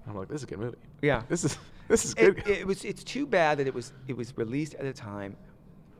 I'm 0.08 0.16
like, 0.16 0.28
this 0.28 0.38
is 0.38 0.44
a 0.44 0.46
good 0.46 0.58
movie. 0.58 0.78
Yeah. 1.02 1.22
This 1.28 1.44
is 1.44 1.58
this 1.88 2.04
is 2.04 2.14
good. 2.14 2.38
It, 2.38 2.48
it 2.60 2.66
was. 2.66 2.84
It's 2.84 3.04
too 3.04 3.26
bad 3.26 3.58
that 3.58 3.66
it 3.66 3.74
was. 3.74 3.92
It 4.06 4.16
was 4.16 4.36
released 4.36 4.74
at 4.74 4.84
a 4.84 4.92
time, 4.92 5.36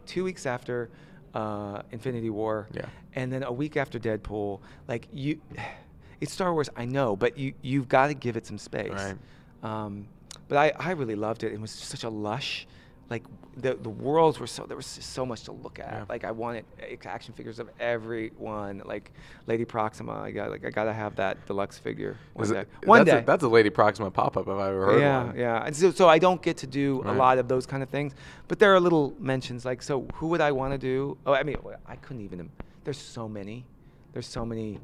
two 0.07 0.25
weeks 0.25 0.47
after 0.47 0.91
uh, 1.35 1.83
Infinity 1.93 2.31
War. 2.31 2.69
Yeah. 2.73 2.87
And 3.15 3.33
then 3.33 3.43
a 3.43 3.53
week 3.53 3.77
after 3.77 3.99
Deadpool. 3.99 4.61
Like 4.87 5.09
you, 5.13 5.41
it's 6.21 6.33
Star 6.33 6.53
Wars. 6.53 6.69
I 6.77 6.85
know, 6.85 7.17
but 7.17 7.39
you 7.39 7.55
you've 7.63 7.89
got 7.89 8.09
to 8.09 8.15
give 8.15 8.37
it 8.37 8.47
some 8.47 8.59
space. 8.59 8.93
Right. 8.93 9.17
Um, 9.63 10.07
but 10.49 10.57
I, 10.57 10.73
I 10.79 10.93
really 10.93 11.15
loved 11.15 11.45
it. 11.45 11.53
It 11.53 11.61
was 11.61 11.71
such 11.71 12.05
a 12.05 12.09
lush. 12.09 12.67
Like 13.11 13.25
the 13.57 13.75
the 13.75 13.89
worlds 13.89 14.39
were 14.39 14.47
so 14.47 14.65
there 14.67 14.77
was 14.77 14.87
so 14.87 15.25
much 15.25 15.45
to 15.45 15.53
look 15.53 15.79
at. 15.79 15.91
Yeah. 15.93 16.05
Like 16.11 16.25
I 16.25 16.31
wanted 16.31 16.67
action 17.07 17.33
figures 17.33 17.59
of 17.59 17.71
everyone. 17.81 18.83
Like 18.85 19.13
Lady 19.47 19.65
Proxima, 19.65 20.13
I 20.21 20.31
got 20.31 20.51
like 20.51 20.65
I 20.67 20.71
gotta 20.71 20.93
have 20.93 21.17
that 21.17 21.47
deluxe 21.47 21.79
figure 21.79 22.19
one 22.35 22.45
Is 22.45 22.51
day. 22.53 22.61
it- 22.61 22.69
one 22.87 22.99
that's 23.05 23.11
day. 23.11 23.23
A, 23.23 23.25
that's 23.27 23.43
a 23.45 23.49
Lady 23.49 23.71
Proxima 23.71 24.11
pop 24.11 24.37
up 24.37 24.43
if 24.47 24.49
I 24.55 24.69
ever 24.69 24.87
heard 24.87 25.01
yeah, 25.01 25.25
one. 25.25 25.39
yeah. 25.39 25.65
And 25.65 25.75
so, 25.75 25.91
so 25.91 26.07
I 26.09 26.19
don't 26.19 26.43
get 26.43 26.59
to 26.59 26.67
do 26.67 27.03
a 27.07 27.13
lot 27.13 27.39
of 27.39 27.49
those 27.49 27.65
kind 27.65 27.83
of 27.83 27.89
things, 27.89 28.13
but 28.47 28.59
there 28.59 28.75
are 28.75 28.81
little 28.81 29.15
mentions 29.19 29.65
like, 29.65 29.83
so 29.83 30.07
who 30.15 30.27
would 30.29 30.43
I 30.43 30.53
want 30.53 30.73
to 30.75 30.79
do? 30.79 31.17
Oh, 31.27 31.33
I 31.33 31.43
mean, 31.43 31.57
I 31.87 31.97
couldn't 31.97 32.23
even. 32.23 32.51
There's 32.85 32.99
so 32.99 33.27
many. 33.29 33.65
There's 34.13 34.27
so 34.27 34.45
many 34.45 34.81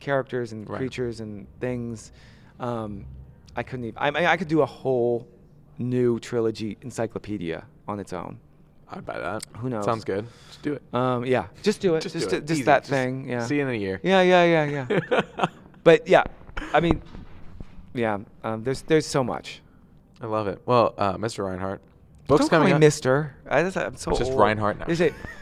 characters 0.00 0.52
and 0.52 0.68
Right. 0.68 0.78
creatures 0.78 1.20
and 1.20 1.46
things. 1.60 2.12
Um, 2.60 3.06
I 3.56 3.62
couldn't 3.62 3.86
even. 3.86 3.98
I 3.98 4.10
mean, 4.10 4.24
I 4.26 4.36
could 4.36 4.48
do 4.48 4.60
a 4.60 4.66
whole 4.66 5.26
new 5.78 6.18
trilogy 6.20 6.76
encyclopedia 6.82 7.64
on 7.86 7.98
its 8.00 8.12
own. 8.12 8.38
I'd 8.90 9.04
buy 9.04 9.18
that. 9.18 9.44
Who 9.58 9.68
knows? 9.68 9.84
Sounds 9.84 10.04
good. 10.04 10.26
Just 10.48 10.62
do 10.62 10.72
it. 10.74 10.82
Um, 10.94 11.24
yeah, 11.26 11.46
just 11.62 11.80
do 11.80 11.94
it. 11.94 12.00
Just 12.00 12.14
Just, 12.14 12.30
do 12.30 12.36
it. 12.36 12.46
just 12.46 12.52
Easy. 12.60 12.62
that 12.64 12.80
Just 12.82 12.90
thing. 12.90 13.28
Yeah. 13.28 13.44
see 13.44 13.56
you 13.56 13.62
in 13.62 13.68
a 13.68 13.74
year. 13.78 14.00
Yeah, 14.02 14.22
yeah, 14.22 14.44
yeah, 14.64 14.86
yeah. 15.10 15.46
but 15.84 16.08
yeah, 16.08 16.24
I 16.72 16.80
mean, 16.80 17.02
yeah. 17.94 18.18
Um, 18.42 18.64
there's 18.64 18.82
there's 18.82 19.06
so 19.06 19.22
much. 19.22 19.60
I 20.22 20.26
love 20.26 20.48
it. 20.48 20.62
Well, 20.64 20.94
uh, 20.96 21.16
Mr. 21.18 21.44
Reinhart, 21.46 21.80
books 22.26 22.40
Don't 22.40 22.48
call 22.48 22.58
coming 22.60 22.68
me 22.68 22.74
out. 22.74 22.80
Mister. 22.80 23.36
I 23.48 23.62
just, 23.62 23.76
I'm 23.76 23.96
so 23.96 24.10
It's 24.12 24.20
just 24.20 24.30
old. 24.32 24.40
Reinhart 24.40 24.78
now. 24.78 24.86
Is 24.88 25.00
it 25.00 25.12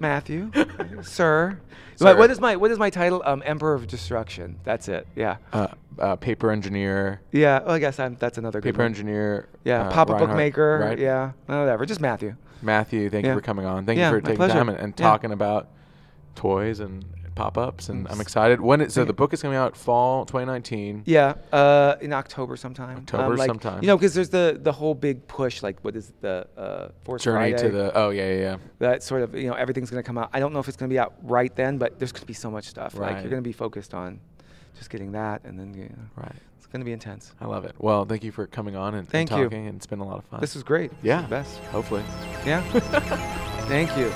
Matthew, 0.00 0.50
sir? 1.02 1.58
What, 1.98 2.18
what 2.18 2.30
is 2.30 2.40
my 2.40 2.56
what 2.56 2.70
is 2.70 2.78
my 2.78 2.90
title? 2.90 3.22
Um, 3.24 3.42
Emperor 3.46 3.74
of 3.74 3.86
Destruction. 3.86 4.58
That's 4.64 4.88
it. 4.88 5.06
Yeah. 5.14 5.36
Uh, 5.52 5.68
uh, 5.98 6.16
paper 6.16 6.50
engineer. 6.50 7.20
Yeah. 7.30 7.60
Well, 7.60 7.72
I 7.72 7.78
guess 7.78 7.98
I'm, 8.00 8.16
that's 8.16 8.38
another 8.38 8.60
good 8.60 8.72
Paper 8.74 8.82
one. 8.82 8.86
engineer. 8.86 9.48
Yeah. 9.64 9.82
uh, 9.88 9.92
Papa 9.92 10.12
Reinhart, 10.12 10.30
bookmaker. 10.30 10.78
Right? 10.82 10.98
Yeah. 10.98 11.32
Whatever. 11.46 11.86
Just 11.86 12.00
Matthew. 12.00 12.34
Matthew, 12.62 13.08
thank 13.10 13.24
Yeah. 13.24 13.32
you 13.32 13.38
for 13.38 13.42
coming 13.42 13.66
on. 13.66 13.86
Thank 13.86 13.98
Yeah, 13.98 14.10
you 14.10 14.16
for 14.16 14.20
taking 14.20 14.36
pleasure. 14.36 14.54
time 14.54 14.68
and, 14.68 14.78
and 14.78 14.94
Yeah. 14.98 15.04
talking 15.06 15.32
about 15.32 15.68
toys 16.34 16.80
and 16.80 17.04
pop 17.34 17.58
ups. 17.58 17.88
And 17.88 18.06
I'm 18.08 18.20
excited. 18.20 18.60
When 18.60 18.80
it, 18.80 18.92
so 18.92 19.00
Thank 19.00 19.08
the 19.08 19.12
book 19.14 19.32
is 19.32 19.42
coming 19.42 19.56
out 19.56 19.76
fall 19.76 20.24
2019. 20.24 21.02
Yeah, 21.06 21.34
uh, 21.52 21.96
in 22.00 22.12
October 22.12 22.56
sometime. 22.56 22.98
October 22.98 23.36
like, 23.36 23.46
sometime. 23.46 23.82
You 23.82 23.88
know, 23.88 23.96
because 23.96 24.14
there's 24.14 24.28
the 24.28 24.58
the 24.60 24.72
whole 24.72 24.94
big 24.94 25.26
push. 25.26 25.62
Like, 25.62 25.80
what 25.82 25.96
is 25.96 26.12
the 26.20 26.46
uh, 26.56 26.88
Force 27.04 27.24
Journey 27.24 27.52
Friday? 27.52 27.68
to 27.68 27.70
the. 27.70 27.92
Oh, 27.94 28.10
yeah, 28.10 28.32
yeah, 28.32 28.40
yeah. 28.40 28.56
that 28.78 29.02
sort 29.02 29.22
of 29.22 29.34
you 29.34 29.48
know 29.48 29.54
everything's 29.54 29.90
going 29.90 30.02
to 30.02 30.06
come 30.06 30.18
out. 30.18 30.30
I 30.32 30.40
don't 30.40 30.52
know 30.52 30.60
if 30.60 30.68
it's 30.68 30.76
going 30.76 30.88
to 30.88 30.92
be 30.92 30.98
out 30.98 31.14
right 31.22 31.54
then, 31.54 31.78
but 31.78 31.98
there's 31.98 32.12
going 32.12 32.20
to 32.22 32.26
be 32.26 32.32
so 32.34 32.50
much 32.50 32.66
stuff. 32.66 32.94
Like 32.94 33.02
Right. 33.02 33.20
you're 33.22 33.30
going 33.30 33.42
to 33.42 33.48
be 33.48 33.52
focused 33.52 33.94
on 33.94 34.20
just 34.76 34.90
getting 34.90 35.12
that, 35.12 35.42
and 35.44 35.58
then 35.58 35.74
you 35.74 35.84
know, 35.84 35.90
Right. 36.16 36.34
it's 36.56 36.66
going 36.66 36.80
to 36.80 36.84
be 36.84 36.92
intense. 36.92 37.32
I 37.40 37.46
love 37.46 37.64
it. 37.64 37.74
Well, 37.78 38.04
thank 38.04 38.24
you 38.24 38.32
for 38.32 38.46
coming 38.46 38.76
on 38.76 38.94
and, 38.94 39.00
and 39.02 39.08
Thank 39.08 39.30
you. 39.30 39.48
And 39.50 39.76
it's 39.76 39.86
been 39.86 40.00
a 40.00 40.06
lot 40.06 40.18
of 40.18 40.24
fun. 40.24 40.40
This 40.40 40.54
was 40.54 40.62
great. 40.62 40.90
This 40.90 40.98
was 40.98 41.06
yeah. 41.06 41.22
the 41.22 41.28
best. 41.28 41.58
Hopefully. 41.70 42.02
Yeah. 42.46 42.62
Thank 43.68 43.96
you. 43.96 44.10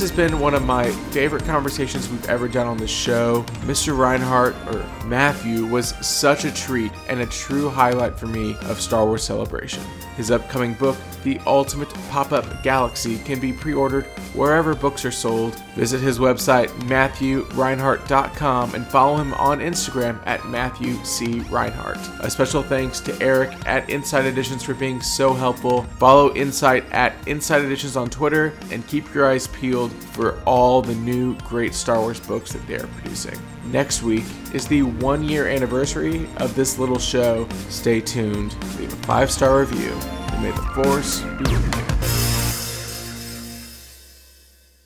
This 0.00 0.08
has 0.08 0.16
been 0.16 0.40
one 0.40 0.54
of 0.54 0.64
my 0.64 0.90
favorite 1.10 1.44
conversations 1.44 2.08
we've 2.08 2.26
ever 2.26 2.48
done 2.48 2.66
on 2.66 2.78
this 2.78 2.90
show. 2.90 3.42
Mr. 3.66 3.94
Reinhart, 3.94 4.54
or 4.68 4.82
Matthew, 5.10 5.66
was 5.66 5.88
such 6.06 6.44
a 6.44 6.54
treat 6.54 6.92
and 7.08 7.20
a 7.20 7.26
true 7.26 7.68
highlight 7.68 8.16
for 8.16 8.28
me 8.28 8.56
of 8.62 8.80
Star 8.80 9.04
Wars 9.04 9.24
Celebration. 9.24 9.82
His 10.16 10.30
upcoming 10.30 10.74
book, 10.74 10.96
The 11.24 11.40
Ultimate 11.46 11.88
Pop 12.10 12.30
Up 12.30 12.62
Galaxy, 12.62 13.18
can 13.18 13.40
be 13.40 13.52
pre 13.52 13.74
ordered 13.74 14.04
wherever 14.34 14.72
books 14.72 15.04
are 15.04 15.10
sold. 15.10 15.56
Visit 15.74 16.00
his 16.00 16.20
website, 16.20 16.68
MatthewReinhart.com, 16.82 18.74
and 18.74 18.86
follow 18.86 19.16
him 19.16 19.34
on 19.34 19.58
Instagram 19.58 20.20
at 20.26 20.46
Matthew 20.46 20.94
C. 21.04 21.40
Reinhart. 21.50 21.98
A 22.20 22.30
special 22.30 22.62
thanks 22.62 23.00
to 23.00 23.20
Eric 23.20 23.50
at 23.66 23.90
Insight 23.90 24.26
Editions 24.26 24.62
for 24.62 24.74
being 24.74 25.00
so 25.02 25.34
helpful. 25.34 25.82
Follow 25.98 26.32
Insight 26.36 26.84
at 26.92 27.16
Insight 27.26 27.64
Editions 27.64 27.96
on 27.96 28.10
Twitter 28.10 28.52
and 28.70 28.86
keep 28.86 29.12
your 29.12 29.28
eyes 29.28 29.48
peeled 29.48 29.92
for 29.92 30.40
all 30.44 30.82
the 30.82 30.94
new 30.94 31.36
great 31.38 31.74
Star 31.74 31.98
Wars 31.98 32.20
books 32.20 32.52
that 32.52 32.64
they 32.68 32.76
are 32.76 32.86
producing. 32.86 33.38
Next 33.64 34.02
week 34.02 34.24
is 34.52 34.66
the 34.66 34.82
one 34.82 35.22
year 35.22 35.46
anniversary 35.46 36.26
of 36.38 36.54
this 36.54 36.78
little 36.78 36.98
show. 36.98 37.46
Stay 37.68 38.00
tuned, 38.00 38.54
leave 38.78 38.92
a 38.92 38.96
five 39.06 39.30
star 39.30 39.60
review, 39.60 39.92
and 40.32 40.42
may 40.42 40.50
the 40.50 40.62
Force 40.74 41.20
be 41.20 41.54
with 41.54 41.76
you. 41.76 41.89